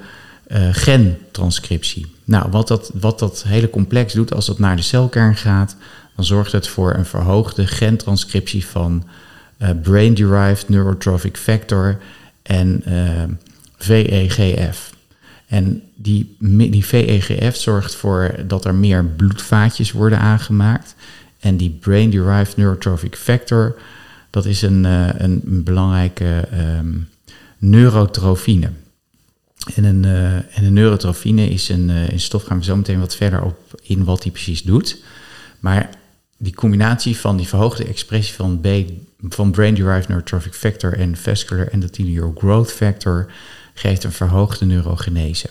gentranscriptie. 0.72 2.14
Nou, 2.24 2.50
wat 2.50 2.68
dat, 2.68 2.90
wat 2.94 3.18
dat 3.18 3.42
hele 3.46 3.70
complex 3.70 4.12
doet 4.12 4.34
als 4.34 4.46
dat 4.46 4.58
naar 4.58 4.76
de 4.76 4.82
celkern 4.82 5.36
gaat, 5.36 5.76
dan 6.18 6.26
zorgt 6.26 6.52
het 6.52 6.68
voor 6.68 6.94
een 6.94 7.04
verhoogde 7.04 7.66
gentranscriptie 7.66 8.66
van 8.66 9.04
uh, 9.58 9.68
brain-derived 9.82 10.68
neurotrophic 10.68 11.36
factor 11.36 11.98
en 12.42 12.82
eh, 12.84 13.24
VEGF. 13.76 14.94
En 15.46 15.82
die, 15.94 16.36
die 16.70 16.86
VEGF 16.86 17.56
zorgt 17.56 17.94
voor 17.94 18.34
dat 18.46 18.64
er 18.64 18.74
meer 18.74 19.04
bloedvaatjes 19.04 19.92
worden 19.92 20.18
aangemaakt. 20.18 20.94
En 21.40 21.56
die 21.56 21.70
brain-derived 21.80 22.56
neurotrophic 22.56 23.16
factor, 23.16 23.78
dat 24.30 24.46
is 24.46 24.62
een, 24.62 24.84
uh, 24.84 25.08
een 25.16 25.62
belangrijke 25.64 26.48
um, 26.78 27.08
neurotrofine. 27.58 28.70
En 29.74 29.84
een, 29.84 30.04
en 30.50 30.64
een 30.64 30.72
neurotrofine 30.72 31.48
is 31.48 31.68
een, 31.68 31.88
een 31.88 32.20
stof, 32.20 32.42
gaan 32.44 32.58
we 32.58 32.64
zo 32.64 32.76
meteen 32.76 33.00
wat 33.00 33.16
verder 33.16 33.42
op 33.42 33.80
in 33.82 34.04
wat 34.04 34.22
die 34.22 34.32
precies 34.32 34.62
doet. 34.62 35.02
Maar 35.60 35.90
die 36.38 36.54
combinatie 36.54 37.16
van 37.16 37.36
die 37.36 37.48
verhoogde 37.48 37.84
expressie 37.84 38.34
van, 38.34 38.60
B, 38.60 38.66
van 39.28 39.50
brain-derived 39.50 40.08
neurotrophic 40.08 40.54
factor 40.54 40.98
en 40.98 41.16
vascular 41.16 41.68
endothelial 41.68 42.34
growth 42.36 42.72
factor 42.72 43.32
geeft 43.74 44.04
een 44.04 44.12
verhoogde 44.12 44.64
neurogenese. 44.64 45.48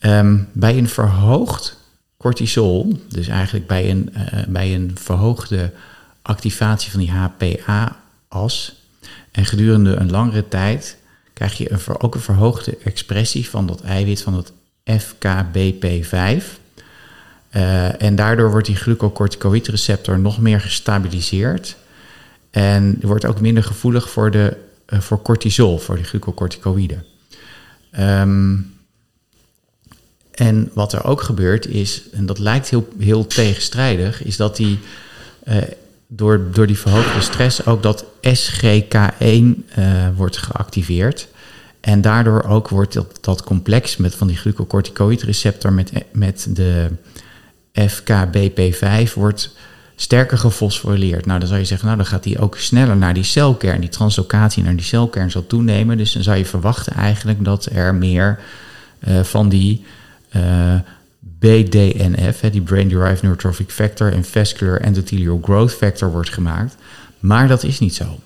Um, 0.00 0.48
bij 0.52 0.78
een 0.78 0.88
verhoogd 0.88 1.76
cortisol, 2.16 3.00
dus 3.08 3.28
eigenlijk 3.28 3.66
bij 3.66 3.90
een, 3.90 4.14
uh, 4.16 4.44
bij 4.48 4.74
een 4.74 4.90
verhoogde 4.94 5.72
activatie 6.22 6.90
van 6.90 7.00
die 7.00 7.10
HPA-as, 7.10 8.74
en 9.30 9.44
gedurende 9.44 9.94
een 9.94 10.10
langere 10.10 10.48
tijd 10.48 10.96
krijg 11.32 11.58
je 11.58 11.72
een, 11.72 11.98
ook 11.98 12.14
een 12.14 12.20
verhoogde 12.20 12.76
expressie 12.76 13.48
van 13.48 13.66
dat 13.66 13.80
eiwit 13.80 14.22
van 14.22 14.34
het 14.34 14.52
FKBP5. 15.02 16.60
Uh, 17.56 18.02
en 18.02 18.16
daardoor 18.16 18.50
wordt 18.50 18.66
die 18.66 18.76
glucocorticoïdreceptor 18.76 20.18
nog 20.18 20.40
meer 20.40 20.60
gestabiliseerd. 20.60 21.76
En 22.50 22.98
wordt 23.00 23.26
ook 23.26 23.40
minder 23.40 23.64
gevoelig 23.64 24.10
voor, 24.10 24.30
de, 24.30 24.56
uh, 24.88 25.00
voor 25.00 25.22
cortisol, 25.22 25.78
voor 25.78 25.96
die 25.96 26.04
glucocorticoïden. 26.04 27.04
Um, 28.00 28.74
en 30.30 30.70
wat 30.74 30.92
er 30.92 31.04
ook 31.04 31.20
gebeurt 31.22 31.66
is, 31.66 32.02
en 32.12 32.26
dat 32.26 32.38
lijkt 32.38 32.68
heel, 32.68 32.88
heel 32.98 33.26
tegenstrijdig, 33.26 34.24
is 34.24 34.36
dat 34.36 34.56
die 34.56 34.78
uh, 35.48 35.56
door, 36.06 36.46
door 36.52 36.66
die 36.66 36.78
verhoogde 36.78 37.20
stress 37.20 37.66
ook 37.66 37.82
dat 37.82 38.04
SGK1 38.28 39.74
wordt 40.16 40.36
geactiveerd. 40.36 41.28
En 41.80 42.00
daardoor 42.00 42.44
ook 42.44 42.68
wordt 42.68 42.92
dat, 42.92 43.18
dat 43.20 43.44
complex 43.44 43.96
met 43.96 44.14
van 44.14 44.26
die 44.26 44.36
glucocorticoïdreceptor 44.36 45.72
met, 45.72 45.92
met 46.12 46.46
de 46.50 46.90
FKBP5 47.80 49.12
wordt 49.14 49.54
sterker 49.96 50.38
gefosforileerd. 50.38 51.26
Nou, 51.26 51.38
dan 51.38 51.48
zou 51.48 51.60
je 51.60 51.66
zeggen, 51.66 51.86
nou, 51.86 51.98
dan 51.98 52.06
gaat 52.06 52.22
die 52.22 52.38
ook 52.38 52.56
sneller 52.56 52.96
naar 52.96 53.14
die 53.14 53.22
celkern. 53.22 53.80
Die 53.80 53.90
translocatie 53.90 54.62
naar 54.62 54.76
die 54.76 54.84
celkern 54.84 55.30
zal 55.30 55.46
toenemen. 55.46 55.96
Dus 55.96 56.12
dan 56.12 56.22
zou 56.22 56.36
je 56.36 56.44
verwachten 56.44 56.92
eigenlijk 56.92 57.44
dat 57.44 57.68
er 57.72 57.94
meer 57.94 58.38
uh, 59.08 59.20
van 59.22 59.48
die 59.48 59.84
uh, 60.36 60.74
BDNF, 61.18 62.40
hè, 62.40 62.50
die 62.50 62.60
Brain 62.60 62.88
Derived 62.88 63.22
Neurotrophic 63.22 63.70
Factor 63.70 64.12
en 64.12 64.24
Vascular 64.24 64.80
Endothelial 64.80 65.40
Growth 65.42 65.72
Factor 65.72 66.10
wordt 66.10 66.30
gemaakt. 66.30 66.76
Maar 67.18 67.48
dat 67.48 67.62
is 67.62 67.78
niet 67.78 67.94
zo. 67.94 68.18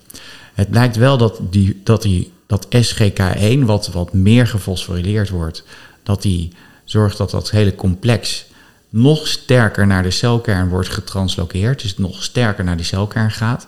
Het 0.53 0.67
lijkt 0.71 0.95
wel 0.95 1.17
dat, 1.17 1.39
die, 1.49 1.81
dat, 1.83 2.01
die, 2.01 2.31
dat 2.47 2.67
SGK1, 2.75 3.59
wat, 3.59 3.87
wat 3.87 4.13
meer 4.13 4.47
gefosforileerd 4.47 5.29
wordt, 5.29 5.63
dat 6.03 6.21
die 6.21 6.51
zorgt 6.83 7.17
dat 7.17 7.31
dat 7.31 7.51
hele 7.51 7.75
complex 7.75 8.45
nog 8.89 9.27
sterker 9.27 9.87
naar 9.87 10.03
de 10.03 10.11
celkern 10.11 10.69
wordt 10.69 10.89
getranslokeerd, 10.89 11.81
dus 11.81 11.97
nog 11.97 12.23
sterker 12.23 12.63
naar 12.63 12.77
de 12.77 12.83
celkern 12.83 13.31
gaat. 13.31 13.67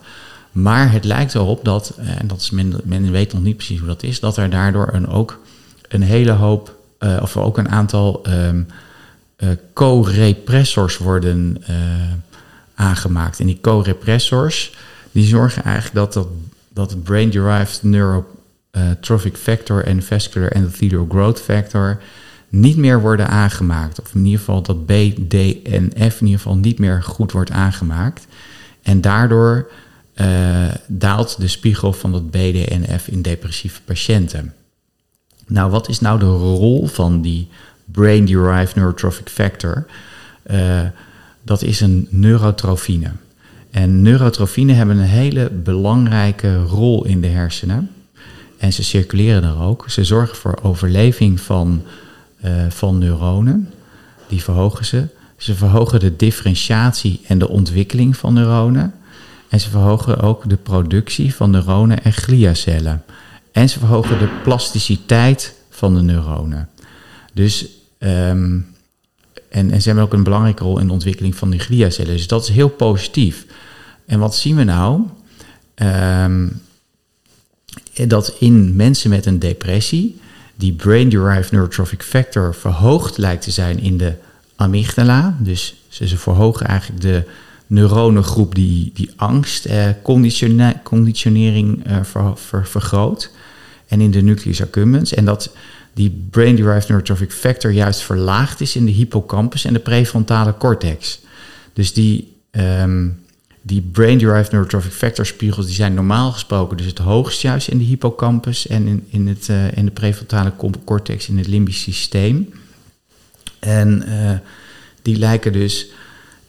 Maar 0.52 0.92
het 0.92 1.04
lijkt 1.04 1.34
erop 1.34 1.64
dat, 1.64 1.92
eh, 1.96 2.20
en 2.20 2.26
dat 2.26 2.40
is 2.40 2.50
men, 2.50 2.80
men 2.84 3.10
weet 3.10 3.32
nog 3.32 3.42
niet 3.42 3.56
precies 3.56 3.78
hoe 3.78 3.88
dat 3.88 4.02
is, 4.02 4.20
dat 4.20 4.36
er 4.36 4.50
daardoor 4.50 4.88
een, 4.92 5.08
ook 5.08 5.40
een 5.88 6.02
hele 6.02 6.32
hoop, 6.32 6.74
uh, 7.00 7.18
of 7.22 7.36
ook 7.36 7.58
een 7.58 7.68
aantal 7.68 8.22
um, 8.28 8.66
uh, 9.38 9.48
co-repressors 9.74 10.98
worden 10.98 11.62
uh, 11.70 11.76
aangemaakt. 12.74 13.40
En 13.40 13.46
die 13.46 13.58
co-repressors, 13.60 14.74
die 15.12 15.26
zorgen 15.26 15.62
eigenlijk 15.64 15.94
dat, 15.94 16.12
dat, 16.12 16.28
dat 16.68 17.02
brain-derived 17.02 17.82
neurotrophic 17.82 19.36
factor 19.36 19.84
en 19.84 20.02
vascular 20.02 20.52
endothelial 20.52 21.06
growth 21.08 21.40
factor 21.40 22.00
niet 22.50 22.76
meer 22.76 23.00
worden 23.00 23.28
aangemaakt. 23.28 24.00
Of 24.00 24.14
in 24.14 24.24
ieder 24.24 24.38
geval 24.38 24.62
dat 24.62 24.86
B, 24.86 24.92
D 25.28 25.34
en 25.62 25.90
F 26.10 26.20
in 26.20 26.26
ieder 26.26 26.40
geval 26.40 26.56
niet 26.56 26.78
meer 26.78 27.02
goed 27.02 27.32
wordt 27.32 27.50
aangemaakt. 27.50 28.26
En 28.82 29.00
daardoor 29.00 29.70
uh, 30.14 30.26
daalt 30.86 31.40
de 31.40 31.48
spiegel 31.48 31.92
van 31.92 32.12
dat 32.12 32.30
B, 32.30 32.34
D 32.34 32.68
en 32.68 33.00
F 33.00 33.08
in 33.08 33.22
depressieve 33.22 33.80
patiënten. 33.82 34.54
Nou, 35.46 35.70
wat 35.70 35.88
is 35.88 36.00
nou 36.00 36.18
de 36.18 36.24
rol 36.36 36.86
van 36.86 37.20
die 37.22 37.48
brain-derived 37.84 38.74
neurotrophic 38.74 39.28
factor? 39.28 39.86
Uh, 40.50 40.80
dat 41.42 41.62
is 41.62 41.80
een 41.80 42.06
neurotrofine. 42.10 43.10
En 43.70 44.02
neurotrofine 44.02 44.72
hebben 44.72 44.96
een 44.96 45.04
hele 45.04 45.50
belangrijke 45.50 46.62
rol 46.62 47.04
in 47.04 47.20
de 47.20 47.26
hersenen. 47.26 47.90
En 48.58 48.72
ze 48.72 48.82
circuleren 48.82 49.42
er 49.42 49.60
ook. 49.60 49.84
Ze 49.88 50.04
zorgen 50.04 50.36
voor 50.36 50.58
overleving 50.62 51.40
van, 51.40 51.82
van 52.68 52.98
neuronen. 52.98 53.70
Die 54.28 54.42
verhogen 54.42 54.84
ze. 54.84 55.06
Ze 55.36 55.54
verhogen 55.54 56.00
de 56.00 56.16
differentiatie 56.16 57.20
en 57.26 57.38
de 57.38 57.48
ontwikkeling 57.48 58.16
van 58.16 58.34
neuronen. 58.34 58.94
En 59.48 59.60
ze 59.60 59.70
verhogen 59.70 60.20
ook 60.20 60.48
de 60.48 60.56
productie 60.56 61.34
van 61.34 61.50
neuronen 61.50 62.04
en 62.04 62.12
gliacellen. 62.12 63.02
En 63.52 63.68
ze 63.68 63.78
verhogen 63.78 64.18
de 64.18 64.28
plasticiteit 64.42 65.54
van 65.70 65.94
de 65.94 66.02
neuronen. 66.02 66.68
Dus, 67.32 67.66
um, 67.98 68.66
en, 69.48 69.70
en 69.70 69.82
ze 69.82 69.86
hebben 69.86 70.04
ook 70.04 70.12
een 70.12 70.22
belangrijke 70.22 70.62
rol 70.62 70.78
in 70.78 70.86
de 70.86 70.92
ontwikkeling 70.92 71.34
van 71.34 71.50
die 71.50 71.60
gliacellen. 71.60 72.16
Dus 72.16 72.26
dat 72.26 72.42
is 72.42 72.48
heel 72.48 72.68
positief. 72.68 73.46
En 74.06 74.18
wat 74.18 74.34
zien 74.34 74.56
we 74.56 74.64
nou? 74.64 75.02
Um, 75.74 76.60
dat 78.06 78.36
in 78.38 78.76
mensen 78.76 79.10
met 79.10 79.26
een 79.26 79.38
depressie 79.38 80.20
die 80.60 80.72
brain-derived 80.72 81.52
neurotrophic 81.52 82.02
factor 82.02 82.54
verhoogd 82.54 83.18
lijkt 83.18 83.42
te 83.42 83.50
zijn 83.50 83.78
in 83.78 83.96
de 83.96 84.14
amygdala. 84.56 85.36
Dus 85.38 85.74
ze 85.88 86.18
verhogen 86.18 86.66
eigenlijk 86.66 87.00
de 87.00 87.24
neuronengroep 87.66 88.54
die, 88.54 88.90
die 88.94 89.10
angst, 89.16 89.64
eh, 89.64 89.88
conditionering 90.82 91.86
eh, 91.86 91.96
ver, 92.02 92.36
ver, 92.36 92.66
vergroot. 92.66 93.30
En 93.86 94.00
in 94.00 94.10
de 94.10 94.22
nucleus 94.22 94.62
accumbens. 94.62 95.14
En 95.14 95.24
dat 95.24 95.54
die 95.94 96.26
brain-derived 96.30 96.88
neurotrophic 96.88 97.32
factor 97.32 97.72
juist 97.72 98.02
verlaagd 98.02 98.60
is 98.60 98.76
in 98.76 98.84
de 98.84 98.92
hippocampus 98.92 99.64
en 99.64 99.72
de 99.72 99.78
prefrontale 99.78 100.54
cortex. 100.58 101.20
Dus 101.72 101.92
die, 101.92 102.36
um, 102.50 103.22
die 103.62 103.80
brain-derived 103.80 104.52
neurotrophic 104.52 104.92
factor 104.92 105.26
spiegels 105.26 105.66
die 105.66 105.74
zijn 105.74 105.94
normaal 105.94 106.32
gesproken 106.32 106.76
dus 106.76 106.86
het 106.86 106.98
hoogst 106.98 107.40
juist 107.40 107.68
in 107.68 107.78
de 107.78 107.84
hippocampus 107.84 108.66
en 108.66 108.86
in, 108.86 109.06
in, 109.08 109.28
het, 109.28 109.48
uh, 109.48 109.76
in 109.76 109.84
de 109.84 109.90
prefrontale 109.90 110.52
cortex 110.84 111.28
in 111.28 111.38
het 111.38 111.46
limbisch 111.46 111.82
systeem. 111.82 112.52
En 113.58 114.02
uh, 114.08 114.32
die 115.02 115.16
lijken 115.16 115.52
dus 115.52 115.90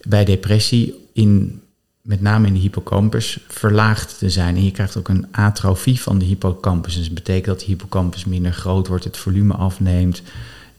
bij 0.02 0.24
depressie 0.24 0.94
in, 1.12 1.60
met 2.00 2.20
name 2.20 2.46
in 2.46 2.52
de 2.52 2.58
hippocampus 2.58 3.38
verlaagd 3.48 4.18
te 4.18 4.30
zijn. 4.30 4.56
En 4.56 4.64
je 4.64 4.70
krijgt 4.70 4.96
ook 4.96 5.08
een 5.08 5.26
atrofie 5.30 6.00
van 6.00 6.18
de 6.18 6.24
hippocampus. 6.24 6.94
Dus 6.94 7.04
dat 7.04 7.14
betekent 7.14 7.46
dat 7.46 7.60
de 7.60 7.66
hippocampus 7.66 8.24
minder 8.24 8.52
groot 8.52 8.86
wordt, 8.86 9.04
het 9.04 9.16
volume 9.16 9.54
afneemt. 9.54 10.22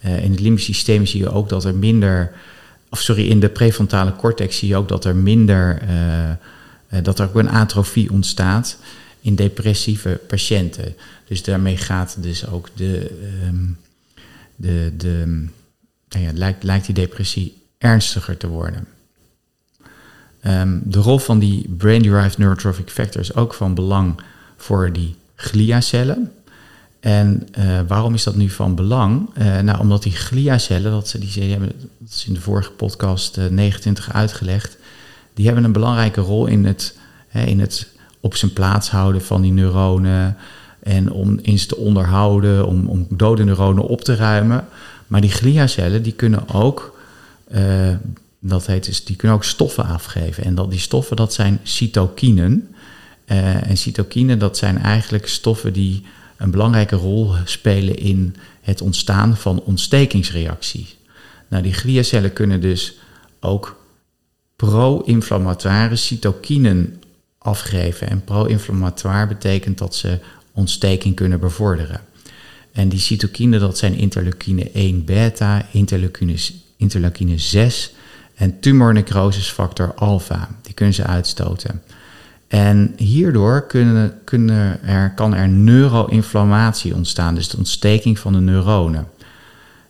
Uh, 0.06 0.24
in 0.24 0.32
het 0.32 0.40
limbisch 0.40 0.66
systeem 0.66 1.06
zie 1.06 1.20
je 1.20 1.32
ook 1.32 1.50
dat 1.50 1.66
er 1.66 1.76
minder, 1.76 2.32
of 2.94 3.00
sorry, 3.00 3.28
in 3.28 3.40
de 3.40 3.50
prefrontale 3.50 4.16
cortex 4.16 4.58
zie 4.58 4.68
je 4.68 4.76
ook 4.76 4.88
dat 4.88 5.06
er 5.06 5.16
minder, 5.16 5.82
uh, 5.84 6.30
uh, 6.30 6.36
dat 7.04 7.20
er 7.20 7.28
ook 7.28 7.36
een 7.36 7.50
atrofie 7.50 8.12
ontstaat 8.12 8.78
in 9.22 9.36
depressieve 9.36 10.20
patiënten. 10.28 10.96
Dus 11.28 11.44
daarmee 11.44 11.78
gaat 11.78 12.16
dus 12.20 12.48
ook 12.48 12.70
de, 12.76 13.20
um, 13.48 13.78
de, 14.56 14.92
de 14.98 15.46
nou 16.10 16.26
ja, 16.26 16.32
lijkt, 16.34 16.64
lijkt 16.64 16.86
die 16.86 16.96
depressie 16.96 17.58
ernstiger 17.78 18.38
te 18.38 18.48
worden. 18.48 18.88
Um, 20.46 20.82
de 20.86 21.00
rol 21.00 21.20
van 21.20 21.40
die 21.40 21.70
brain-derived 21.78 22.38
neurotrophic 22.38 22.90
factor 22.90 23.22
is 23.22 23.36
ook 23.36 23.54
van 23.54 23.74
belang 23.74 24.20
voor 24.58 24.92
die 24.92 25.16
gliacellen. 25.36 26.32
En 27.04 27.48
uh, 27.58 27.80
waarom 27.88 28.14
is 28.14 28.24
dat 28.24 28.36
nu 28.36 28.50
van 28.50 28.76
belang? 28.76 29.30
Uh, 29.38 29.60
nou, 29.60 29.80
omdat 29.80 30.04
die 30.04 30.12
gliacellen, 30.12 30.92
dat, 30.92 31.08
ze, 31.08 31.20
die, 31.20 31.52
hebben, 31.52 31.72
dat 31.98 32.10
is 32.10 32.26
in 32.28 32.34
de 32.34 32.42
vorige 32.42 32.72
podcast 32.72 33.38
uh, 33.38 33.46
29 33.46 34.14
uitgelegd, 34.14 34.78
die 35.34 35.46
hebben 35.46 35.64
een 35.64 35.72
belangrijke 35.72 36.22
rol 36.22 36.46
in 36.46 36.66
het, 36.66 36.98
hè, 37.28 37.46
in 37.46 37.60
het 37.60 37.88
op 38.20 38.36
zijn 38.36 38.54
plaats 38.54 38.90
houden 38.90 39.22
van 39.22 39.42
die 39.42 39.52
neuronen 39.52 40.38
en 40.80 41.12
om 41.12 41.40
eens 41.42 41.66
te 41.66 41.78
onderhouden, 41.78 42.68
om, 42.68 42.88
om 42.88 43.08
dode 43.10 43.44
neuronen 43.44 43.88
op 43.88 44.02
te 44.02 44.16
ruimen. 44.16 44.66
Maar 45.08 45.22
die 45.22 45.32
gliacellen 45.32 46.04
die 46.04 46.14
kunnen 46.14 46.50
ook 46.50 46.98
dat 48.40 48.66
heet 48.66 48.86
dus, 48.86 49.06
die 49.06 49.16
kunnen 49.16 49.38
ook 49.38 49.44
stoffen 49.44 49.86
afgeven. 49.86 50.44
En 50.44 50.56
dat, 50.56 50.70
die 50.70 50.80
stoffen, 50.80 51.16
dat 51.16 51.34
zijn 51.34 51.60
cytokinen. 51.64 52.76
En 53.26 53.78
cytokinen, 53.78 54.40
dat 54.40 54.58
zijn 54.58 54.78
eigenlijk 54.78 55.28
stoffen 55.28 55.74
die 55.74 56.04
een 56.44 56.52
belangrijke 56.52 56.96
rol 56.96 57.34
spelen 57.46 57.98
in 57.98 58.36
het 58.62 58.82
ontstaan 58.82 59.38
van 59.38 59.62
ontstekingsreacties. 59.62 60.98
Nou, 61.48 61.64
die 61.64 61.74
gliacellen 61.74 62.34
kunnen 62.34 62.62
dus 62.62 62.98
ook 63.40 63.84
pro-inflammatoire 64.56 65.96
cytokinen 65.96 67.02
afgeven. 67.38 68.10
En 68.10 68.24
pro-inflammatoire 68.24 69.28
betekent 69.28 69.78
dat 69.78 69.96
ze 69.96 70.20
ontsteking 70.54 71.16
kunnen 71.16 71.40
bevorderen. 71.40 72.02
En 72.72 72.90
die 72.90 73.00
cytokinen, 73.00 73.60
dat 73.60 73.78
zijn 73.78 73.94
interleukine 73.94 74.72
1 74.72 75.06
beta, 75.06 75.66
interleukine, 75.72 76.36
interleukine 76.78 77.38
6 77.38 77.94
en 78.36 78.60
tumornecrosisfactor 78.60 79.94
alpha. 79.94 80.50
Die 80.62 80.74
kunnen 80.74 80.96
ze 80.96 81.06
uitstoten. 81.06 81.82
En 82.54 82.94
hierdoor 82.98 83.68
kunnen, 83.68 84.20
kunnen 84.24 84.84
er, 84.84 85.14
kan 85.14 85.34
er 85.34 85.48
neuroinflammatie 85.48 86.96
ontstaan, 86.96 87.36
dus 87.36 87.50
de 87.50 87.58
ontsteking 87.58 88.20
van 88.20 88.34
de 88.34 88.40
neuronen. 88.40 89.08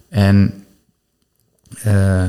En 0.10 0.66
uh, 1.86 2.24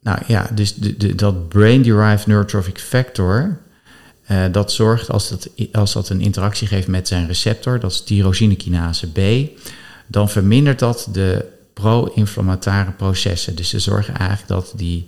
nou 0.00 0.18
ja, 0.26 0.50
dus 0.54 0.74
de, 0.74 0.96
de, 0.96 1.14
dat 1.14 1.48
brain-derived 1.48 2.26
neurotrophic 2.26 2.78
factor, 2.78 3.58
uh, 4.30 4.44
dat 4.52 4.72
zorgt 4.72 5.10
als 5.10 5.28
dat, 5.28 5.48
als 5.72 5.92
dat 5.92 6.08
een 6.08 6.20
interactie 6.20 6.66
geeft 6.66 6.88
met 6.88 7.08
zijn 7.08 7.26
receptor, 7.26 7.80
dat 7.80 7.90
is 7.90 8.00
tyrosinekinase 8.00 9.12
B, 9.12 9.48
dan 10.06 10.28
vermindert 10.28 10.78
dat 10.78 11.08
de 11.12 11.44
pro-inflammatoire 11.72 12.92
processen. 12.92 13.56
Dus 13.56 13.68
ze 13.68 13.78
zorgen 13.78 14.16
eigenlijk 14.16 14.48
dat 14.48 14.72
die 14.76 15.06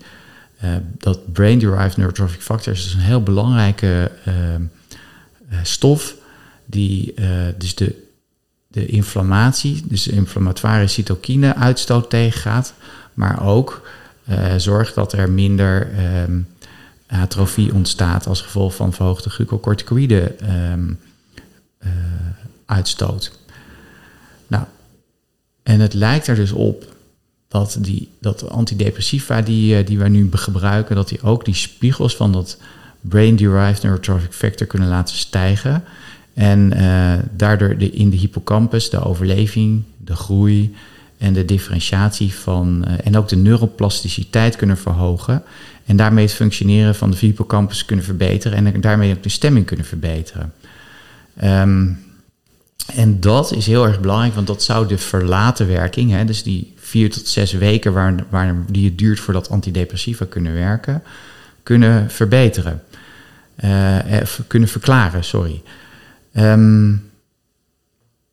uh, 0.65 0.77
dat 0.99 1.33
brain-derived 1.33 1.97
neurotrophic 1.97 2.41
factors 2.41 2.87
is 2.87 2.95
een 2.95 3.01
heel 3.01 3.23
belangrijke 3.23 4.11
uh, 4.29 4.35
uh, 4.35 5.59
stof 5.63 6.15
die 6.65 7.15
dus 7.59 7.75
de, 7.75 8.09
de 8.69 8.87
inflammatie, 8.87 9.83
dus 9.85 10.03
de 10.03 10.13
inflammatoire 10.13 10.87
cytokine 10.87 11.55
uitstoot 11.55 12.11
tegengaat, 12.11 12.75
maar 13.15 13.47
ook 13.47 13.89
zorgt 14.57 14.95
dat 14.95 15.13
er 15.13 15.31
minder 15.31 15.89
um, 16.23 16.49
atrofie 17.07 17.75
ontstaat 17.75 18.27
als 18.27 18.41
gevolg 18.41 18.75
van 18.75 18.93
verhoogde 18.93 19.31
glucocorticoïde 19.31 20.35
um, 20.73 20.99
uitstoot. 22.67 23.39
Nou, 24.47 24.65
en 25.63 25.81
het 25.81 25.95
lijkt 25.95 26.27
er 26.27 26.35
dus 26.35 26.53
op 26.53 26.96
dat, 27.59 27.77
die, 27.81 28.09
dat 28.21 28.51
antidepressiva 28.51 29.43
die, 29.43 29.77
eh, 29.77 29.87
die 29.87 29.99
wij 29.99 30.09
nu 30.09 30.29
gebruiken, 30.33 30.97
dat 30.97 31.09
die 31.09 31.23
ook 31.23 31.45
die 31.45 31.55
spiegels 31.55 32.17
van 32.17 32.33
dat 32.33 32.59
brain-derived 33.01 33.83
neurotrophic 33.83 34.33
factor 34.33 34.67
kunnen 34.67 34.89
laten 34.89 35.17
stijgen. 35.17 35.85
En 36.35 36.73
uh, 36.77 37.13
daardoor 37.37 37.79
de, 37.79 37.91
in 37.91 38.11
de 38.11 38.17
hippocampus 38.17 38.91
de 38.91 39.05
overleving, 39.05 39.83
de 39.97 40.17
groei 40.17 40.75
en 41.19 41.33
de 41.33 41.45
differentiatie 41.45 42.35
van 42.35 42.85
uh, 42.89 42.95
en 43.05 43.17
ook 43.17 43.29
de 43.29 43.37
neuroplasticiteit 43.37 44.57
kunnen 44.57 44.79
verhogen. 44.79 45.43
En 45.87 45.97
daarmee 45.97 46.25
het 46.25 46.35
functioneren 46.35 46.95
van 46.95 47.11
de 47.11 47.17
hippocampus 47.21 47.85
kunnen 47.85 48.05
verbeteren 48.05 48.67
en 48.67 48.81
daarmee 48.81 49.15
ook 49.15 49.23
de 49.23 49.29
stemming 49.29 49.67
kunnen 49.67 49.87
verbeteren. 49.87 50.53
Um, 51.45 52.05
en 52.95 53.21
dat 53.21 53.53
is 53.53 53.67
heel 53.67 53.87
erg 53.87 54.01
belangrijk, 54.01 54.35
want 54.35 54.47
dat 54.47 54.63
zou 54.63 54.87
de 54.87 54.99
verlaten 54.99 55.67
werking, 55.67 56.11
hè, 56.11 56.25
dus 56.25 56.43
die 56.43 56.75
vier 56.87 57.11
tot 57.11 57.29
zes 57.29 57.53
weken 57.53 57.93
waar, 57.93 58.25
waar, 58.29 58.55
die 58.71 58.85
het 58.85 58.99
duurt 58.99 59.21
voordat 59.21 59.51
antidepressiva 59.51 60.27
kunnen 60.29 60.55
werken, 60.55 61.03
kunnen 61.63 62.11
verbeteren. 62.11 62.83
Uh, 63.65 63.99
kunnen 64.47 64.69
verklaren, 64.69 65.25
sorry. 65.25 65.63
Um, 66.33 67.11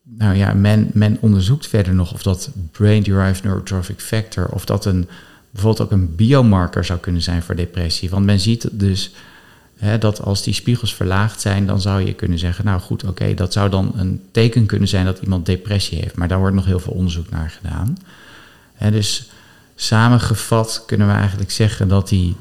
nou 0.03 0.35
ja, 0.35 0.53
men, 0.53 0.89
men 0.93 1.17
onderzoekt 1.19 1.67
verder 1.67 1.93
nog 1.93 2.13
of 2.13 2.23
dat 2.23 2.49
brain-derived 2.71 3.43
neurotrophic 3.43 3.99
factor, 3.99 4.47
of 4.47 4.65
dat 4.65 4.85
een, 4.85 5.07
bijvoorbeeld 5.51 5.81
ook 5.81 5.91
een 5.91 6.15
biomarker 6.15 6.85
zou 6.85 6.99
kunnen 6.99 7.21
zijn 7.21 7.41
voor 7.41 7.55
depressie. 7.55 8.09
Want 8.09 8.25
men 8.25 8.39
ziet 8.39 8.69
dus 8.71 9.11
Hè, 9.83 9.97
dat 9.97 10.21
als 10.21 10.43
die 10.43 10.53
spiegels 10.53 10.95
verlaagd 10.95 11.41
zijn, 11.41 11.65
dan 11.65 11.81
zou 11.81 12.05
je 12.05 12.13
kunnen 12.13 12.39
zeggen, 12.39 12.65
nou 12.65 12.81
goed, 12.81 13.03
oké, 13.03 13.33
dat 13.33 13.53
zou 13.53 13.69
dan 13.69 13.91
een 13.95 14.21
teken 14.31 14.65
kunnen 14.65 14.87
zijn 14.87 15.05
dat 15.05 15.19
iemand 15.19 15.45
depressie 15.45 15.99
heeft. 15.99 16.15
Maar 16.15 16.27
daar 16.27 16.39
wordt 16.39 16.55
nog 16.55 16.65
heel 16.65 16.79
veel 16.79 16.93
onderzoek 16.93 17.29
naar 17.29 17.49
gedaan. 17.49 17.97
Hè, 18.73 18.91
dus 18.91 19.29
samengevat 19.75 20.83
kunnen 20.85 21.07
we 21.07 21.13
eigenlijk 21.13 21.51
zeggen 21.51 21.87
dat 21.87 22.09
die, 22.09 22.35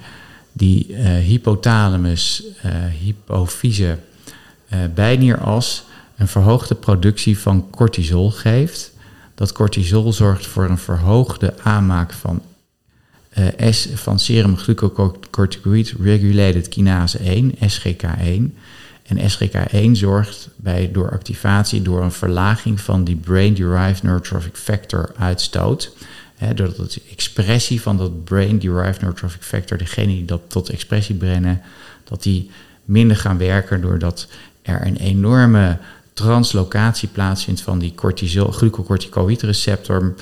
die 0.52 0.86
uh, 0.88 1.18
hypothalamus, 1.18 2.42
uh, 2.64 2.72
hypofyse, 3.00 3.98
uh, 4.72 4.78
bijnieras 4.94 5.84
een 6.16 6.28
verhoogde 6.28 6.74
productie 6.74 7.38
van 7.38 7.70
cortisol 7.70 8.30
geeft. 8.30 8.92
Dat 9.34 9.52
cortisol 9.52 10.12
zorgt 10.12 10.46
voor 10.46 10.64
een 10.64 10.78
verhoogde 10.78 11.54
aanmaak 11.62 12.12
van 12.12 12.42
S 13.70 13.88
van 13.94 14.18
serum 14.18 14.56
glucocorticoid 14.56 15.94
regulated 16.00 16.68
kinase 16.68 17.18
1, 17.18 17.54
SGK1. 17.54 18.52
En 19.02 19.30
SGK1 19.30 19.90
zorgt 19.90 20.48
bij, 20.56 20.90
door 20.92 21.10
activatie, 21.10 21.82
door 21.82 22.02
een 22.02 22.12
verlaging 22.12 22.80
van 22.80 23.04
die 23.04 23.16
brain-derived 23.16 24.02
neurotrophic 24.02 24.56
factor 24.56 25.12
uitstoot. 25.16 25.92
Hè, 26.42 26.54
doordat 26.54 26.92
de 26.92 27.02
expressie 27.10 27.80
van 27.80 27.96
dat 27.96 28.24
brain-derived 28.24 29.00
neurotrophic 29.00 29.42
factor, 29.42 29.78
degene 29.78 30.06
die 30.06 30.24
dat 30.24 30.40
tot 30.46 30.68
expressie 30.68 31.14
brengen, 31.14 31.62
dat 32.04 32.22
die 32.22 32.50
minder 32.84 33.16
gaan 33.16 33.38
werken 33.38 33.80
doordat 33.80 34.28
er 34.62 34.86
een 34.86 34.96
enorme 34.96 35.78
translocatie 36.12 37.08
plaatsvindt 37.08 37.60
van 37.60 37.78
die 37.78 37.94
cortisol, 37.94 38.50
glucocorticoid 38.50 39.42
receptor 39.42 40.14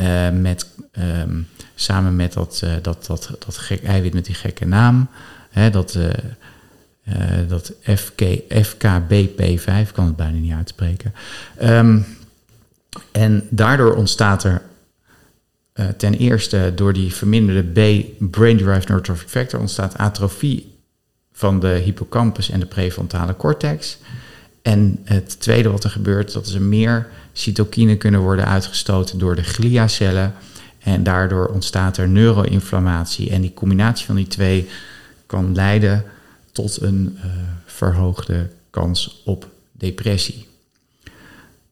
uh, 0.00 0.30
met 0.30 0.66
um, 0.98 1.46
Samen 1.74 2.16
met 2.16 2.32
dat, 2.32 2.60
uh, 2.64 2.72
dat, 2.82 3.06
dat, 3.06 3.30
dat 3.38 3.56
gek 3.56 3.84
eiwit 3.84 4.14
met 4.14 4.24
die 4.24 4.34
gekke 4.34 4.66
naam. 4.66 5.08
Dat, 5.70 5.94
uh, 5.94 6.08
dat 7.48 7.72
FK, 7.82 8.20
FKBP5, 8.66 9.92
kan 9.92 10.06
het 10.06 10.16
bijna 10.16 10.38
niet 10.38 10.52
uitspreken. 10.52 11.14
Um, 11.62 12.06
en 13.12 13.46
daardoor 13.50 13.94
ontstaat 13.94 14.44
er 14.44 14.62
ten 15.88 16.14
eerste 16.14 16.72
door 16.74 16.92
die 16.92 17.14
verminderde 17.14 17.62
B, 17.62 18.04
brain-derived 18.30 18.88
neurotrophic 18.88 19.28
factor, 19.28 19.60
ontstaat 19.60 19.96
atrofie 19.98 20.72
van 21.32 21.60
de 21.60 21.68
hippocampus 21.68 22.50
en 22.50 22.60
de 22.60 22.66
prefrontale 22.66 23.36
cortex. 23.36 23.98
En 24.62 24.98
het 25.04 25.40
tweede 25.40 25.70
wat 25.70 25.84
er 25.84 25.90
gebeurt, 25.90 26.32
dat 26.32 26.48
er 26.48 26.62
meer 26.62 27.08
cytokine 27.32 27.96
kunnen 27.96 28.20
worden 28.20 28.46
uitgestoten 28.46 29.18
door 29.18 29.34
de 29.34 29.42
gliacellen 29.42 30.34
en 30.78 31.02
daardoor 31.02 31.46
ontstaat 31.46 31.96
er 31.96 32.08
neuroinflammatie. 32.08 33.30
En 33.30 33.40
die 33.40 33.54
combinatie 33.54 34.06
van 34.06 34.16
die 34.16 34.26
twee 34.26 34.68
kan 35.26 35.54
leiden 35.54 36.04
tot 36.52 36.80
een 36.80 37.16
uh, 37.16 37.24
verhoogde 37.66 38.48
kans 38.70 39.22
op 39.24 39.48
depressie. 39.72 40.48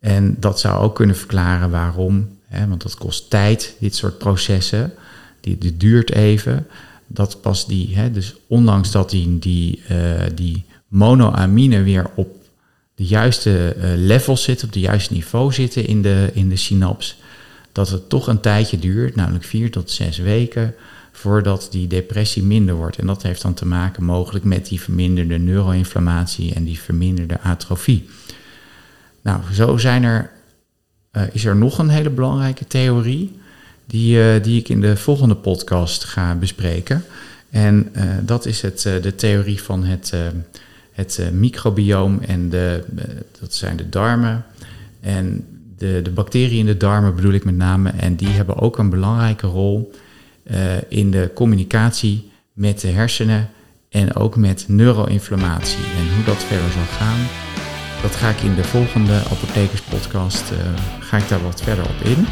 En 0.00 0.36
dat 0.40 0.60
zou 0.60 0.82
ook 0.82 0.94
kunnen 0.94 1.16
verklaren 1.16 1.70
waarom, 1.70 2.37
hè, 2.48 2.68
want 2.68 2.82
dat 2.82 2.94
kost 2.94 3.30
tijd, 3.30 3.76
dit 3.78 3.94
soort 3.96 4.18
processen. 4.18 4.92
Die, 5.40 5.76
duurt 5.76 6.12
even. 6.12 6.66
Dat 7.06 7.40
pas 7.40 7.66
die, 7.66 7.96
hè, 7.96 8.10
dus 8.10 8.34
ondanks 8.46 8.90
dat 8.90 9.10
die, 9.10 9.38
die, 9.38 9.82
uh, 9.90 10.22
die 10.34 10.64
monoamine 10.88 11.82
weer 11.82 12.10
op 12.14 12.36
de 12.94 13.04
juiste 13.04 13.76
uh, 13.76 13.84
levels 13.96 14.42
zitten, 14.42 14.66
op 14.66 14.72
de 14.72 14.80
juiste 14.80 15.12
niveau 15.12 15.52
zitten 15.52 15.86
in 15.86 16.02
de, 16.02 16.30
in 16.32 16.48
de 16.48 16.56
synaps, 16.56 17.18
dat 17.72 17.88
het 17.88 18.08
toch 18.08 18.26
een 18.26 18.40
tijdje 18.40 18.78
duurt, 18.78 19.14
namelijk 19.14 19.44
vier 19.44 19.70
tot 19.70 19.90
zes 19.90 20.18
weken, 20.18 20.74
voordat 21.12 21.68
die 21.70 21.86
depressie 21.86 22.42
minder 22.42 22.74
wordt. 22.74 22.98
En 22.98 23.06
dat 23.06 23.22
heeft 23.22 23.42
dan 23.42 23.54
te 23.54 23.66
maken 23.66 24.04
mogelijk 24.04 24.44
met 24.44 24.66
die 24.66 24.80
verminderde 24.80 25.38
neuroinflammatie 25.38 26.54
en 26.54 26.64
die 26.64 26.78
verminderde 26.78 27.40
atrofie. 27.40 28.08
Nou, 29.22 29.40
zo 29.52 29.76
zijn 29.76 30.02
er, 30.02 30.30
is 31.32 31.44
er 31.44 31.56
nog 31.56 31.78
een 31.78 31.88
hele 31.88 32.10
belangrijke 32.10 32.66
theorie 32.66 33.38
die, 33.86 34.16
uh, 34.16 34.42
die 34.42 34.60
ik 34.60 34.68
in 34.68 34.80
de 34.80 34.96
volgende 34.96 35.34
podcast 35.34 36.04
ga 36.04 36.34
bespreken. 36.34 37.04
En 37.50 37.88
uh, 37.96 38.02
dat 38.22 38.46
is 38.46 38.62
het, 38.62 38.80
de 38.82 39.14
theorie 39.14 39.62
van 39.62 39.84
het, 39.84 40.12
het 40.92 41.20
microbioom 41.32 42.20
en 42.20 42.48
de, 42.48 42.84
dat 43.40 43.54
zijn 43.54 43.76
de 43.76 43.88
darmen. 43.88 44.44
En 45.00 45.46
de, 45.78 46.00
de 46.02 46.10
bacteriën 46.10 46.58
in 46.58 46.66
de 46.66 46.76
darmen 46.76 47.14
bedoel 47.14 47.32
ik 47.32 47.44
met 47.44 47.56
name. 47.56 47.90
En 47.90 48.16
die 48.16 48.28
hebben 48.28 48.56
ook 48.56 48.78
een 48.78 48.90
belangrijke 48.90 49.46
rol 49.46 49.92
in 50.88 51.10
de 51.10 51.30
communicatie 51.34 52.30
met 52.52 52.80
de 52.80 52.88
hersenen 52.88 53.48
en 53.88 54.14
ook 54.14 54.36
met 54.36 54.64
neuroinflammatie. 54.68 55.84
En 55.98 56.14
hoe 56.14 56.24
dat 56.24 56.44
verder 56.44 56.70
zal 56.70 56.82
gaan, 56.82 57.18
dat 58.02 58.16
ga 58.16 58.28
ik 58.28 58.40
in 58.40 58.54
de 58.54 58.64
volgende 58.64 59.20
apothekerspodcast, 59.30 60.44
uh, 60.52 60.58
ga 61.00 61.16
ik 61.16 61.28
daar 61.28 61.42
wat 61.42 61.62
verder 61.62 61.84
op 61.84 62.04
in. 62.04 62.26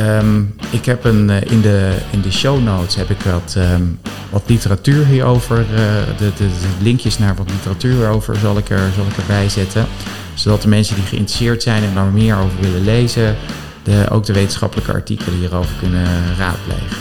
Um, 0.00 0.54
ik 0.70 0.84
heb 0.84 1.04
een, 1.04 1.28
uh, 1.28 1.40
in, 1.40 1.60
de, 1.60 1.96
in 2.10 2.20
de 2.20 2.32
show 2.32 2.62
notes 2.62 2.94
heb 2.94 3.10
ik 3.10 3.20
wat, 3.20 3.54
um, 3.58 3.98
wat 4.30 4.42
literatuur 4.46 5.06
hierover. 5.06 5.58
Uh, 5.58 5.76
de, 6.18 6.32
de, 6.36 6.48
linkjes 6.82 7.18
naar 7.18 7.34
wat 7.34 7.50
literatuur 7.50 7.94
hierover 7.94 8.36
zal 8.36 8.58
ik, 8.58 8.70
er, 8.70 8.90
zal 8.94 9.04
ik 9.06 9.16
erbij 9.16 9.48
zetten 9.48 9.86
zodat 10.34 10.62
de 10.62 10.68
mensen 10.68 10.94
die 10.94 11.04
geïnteresseerd 11.04 11.62
zijn 11.62 11.82
en 11.82 11.94
daar 11.94 12.04
meer 12.04 12.36
over 12.36 12.60
willen 12.60 12.84
lezen, 12.84 13.36
de, 13.82 14.06
ook 14.10 14.24
de 14.24 14.32
wetenschappelijke 14.32 14.92
artikelen 14.92 15.38
hierover 15.38 15.74
kunnen 15.78 16.06
raadplegen. 16.38 16.96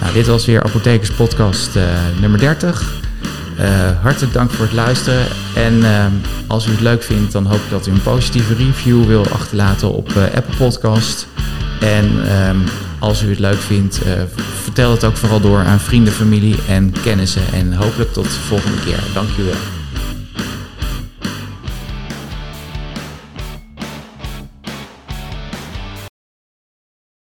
Nou, 0.00 0.12
dit 0.12 0.26
was 0.26 0.46
weer 0.46 0.62
Apothekers 0.62 1.10
Podcast 1.12 1.70
nummer 2.20 2.38
30. 2.38 2.97
Uh, 3.60 4.02
hartelijk 4.02 4.32
dank 4.32 4.50
voor 4.50 4.64
het 4.64 4.74
luisteren. 4.74 5.26
En 5.54 5.76
uh, 5.76 6.04
als 6.46 6.66
u 6.66 6.70
het 6.70 6.80
leuk 6.80 7.02
vindt, 7.02 7.32
dan 7.32 7.46
hoop 7.46 7.58
ik 7.58 7.70
dat 7.70 7.86
u 7.86 7.90
een 7.90 8.02
positieve 8.02 8.54
review 8.54 9.04
wil 9.04 9.26
achterlaten 9.28 9.92
op 9.92 10.08
uh, 10.08 10.22
Apple 10.22 10.56
Podcast. 10.56 11.26
En 11.80 12.04
um, 12.48 12.64
als 12.98 13.22
u 13.22 13.28
het 13.28 13.38
leuk 13.38 13.60
vindt, 13.60 14.00
vertel 14.62 14.90
het 14.90 15.04
ook 15.04 15.16
vooral 15.16 15.40
door 15.40 15.58
aan 15.58 15.80
vrienden, 15.80 16.12
familie 16.12 16.56
en 16.68 16.92
kennissen. 17.02 17.42
En 17.52 17.72
hopelijk 17.72 18.12
tot 18.12 18.24
de 18.24 18.30
volgende 18.30 18.80
keer. 18.84 18.98
Dank 19.14 19.28
u 19.38 19.42
wel. 19.42 19.77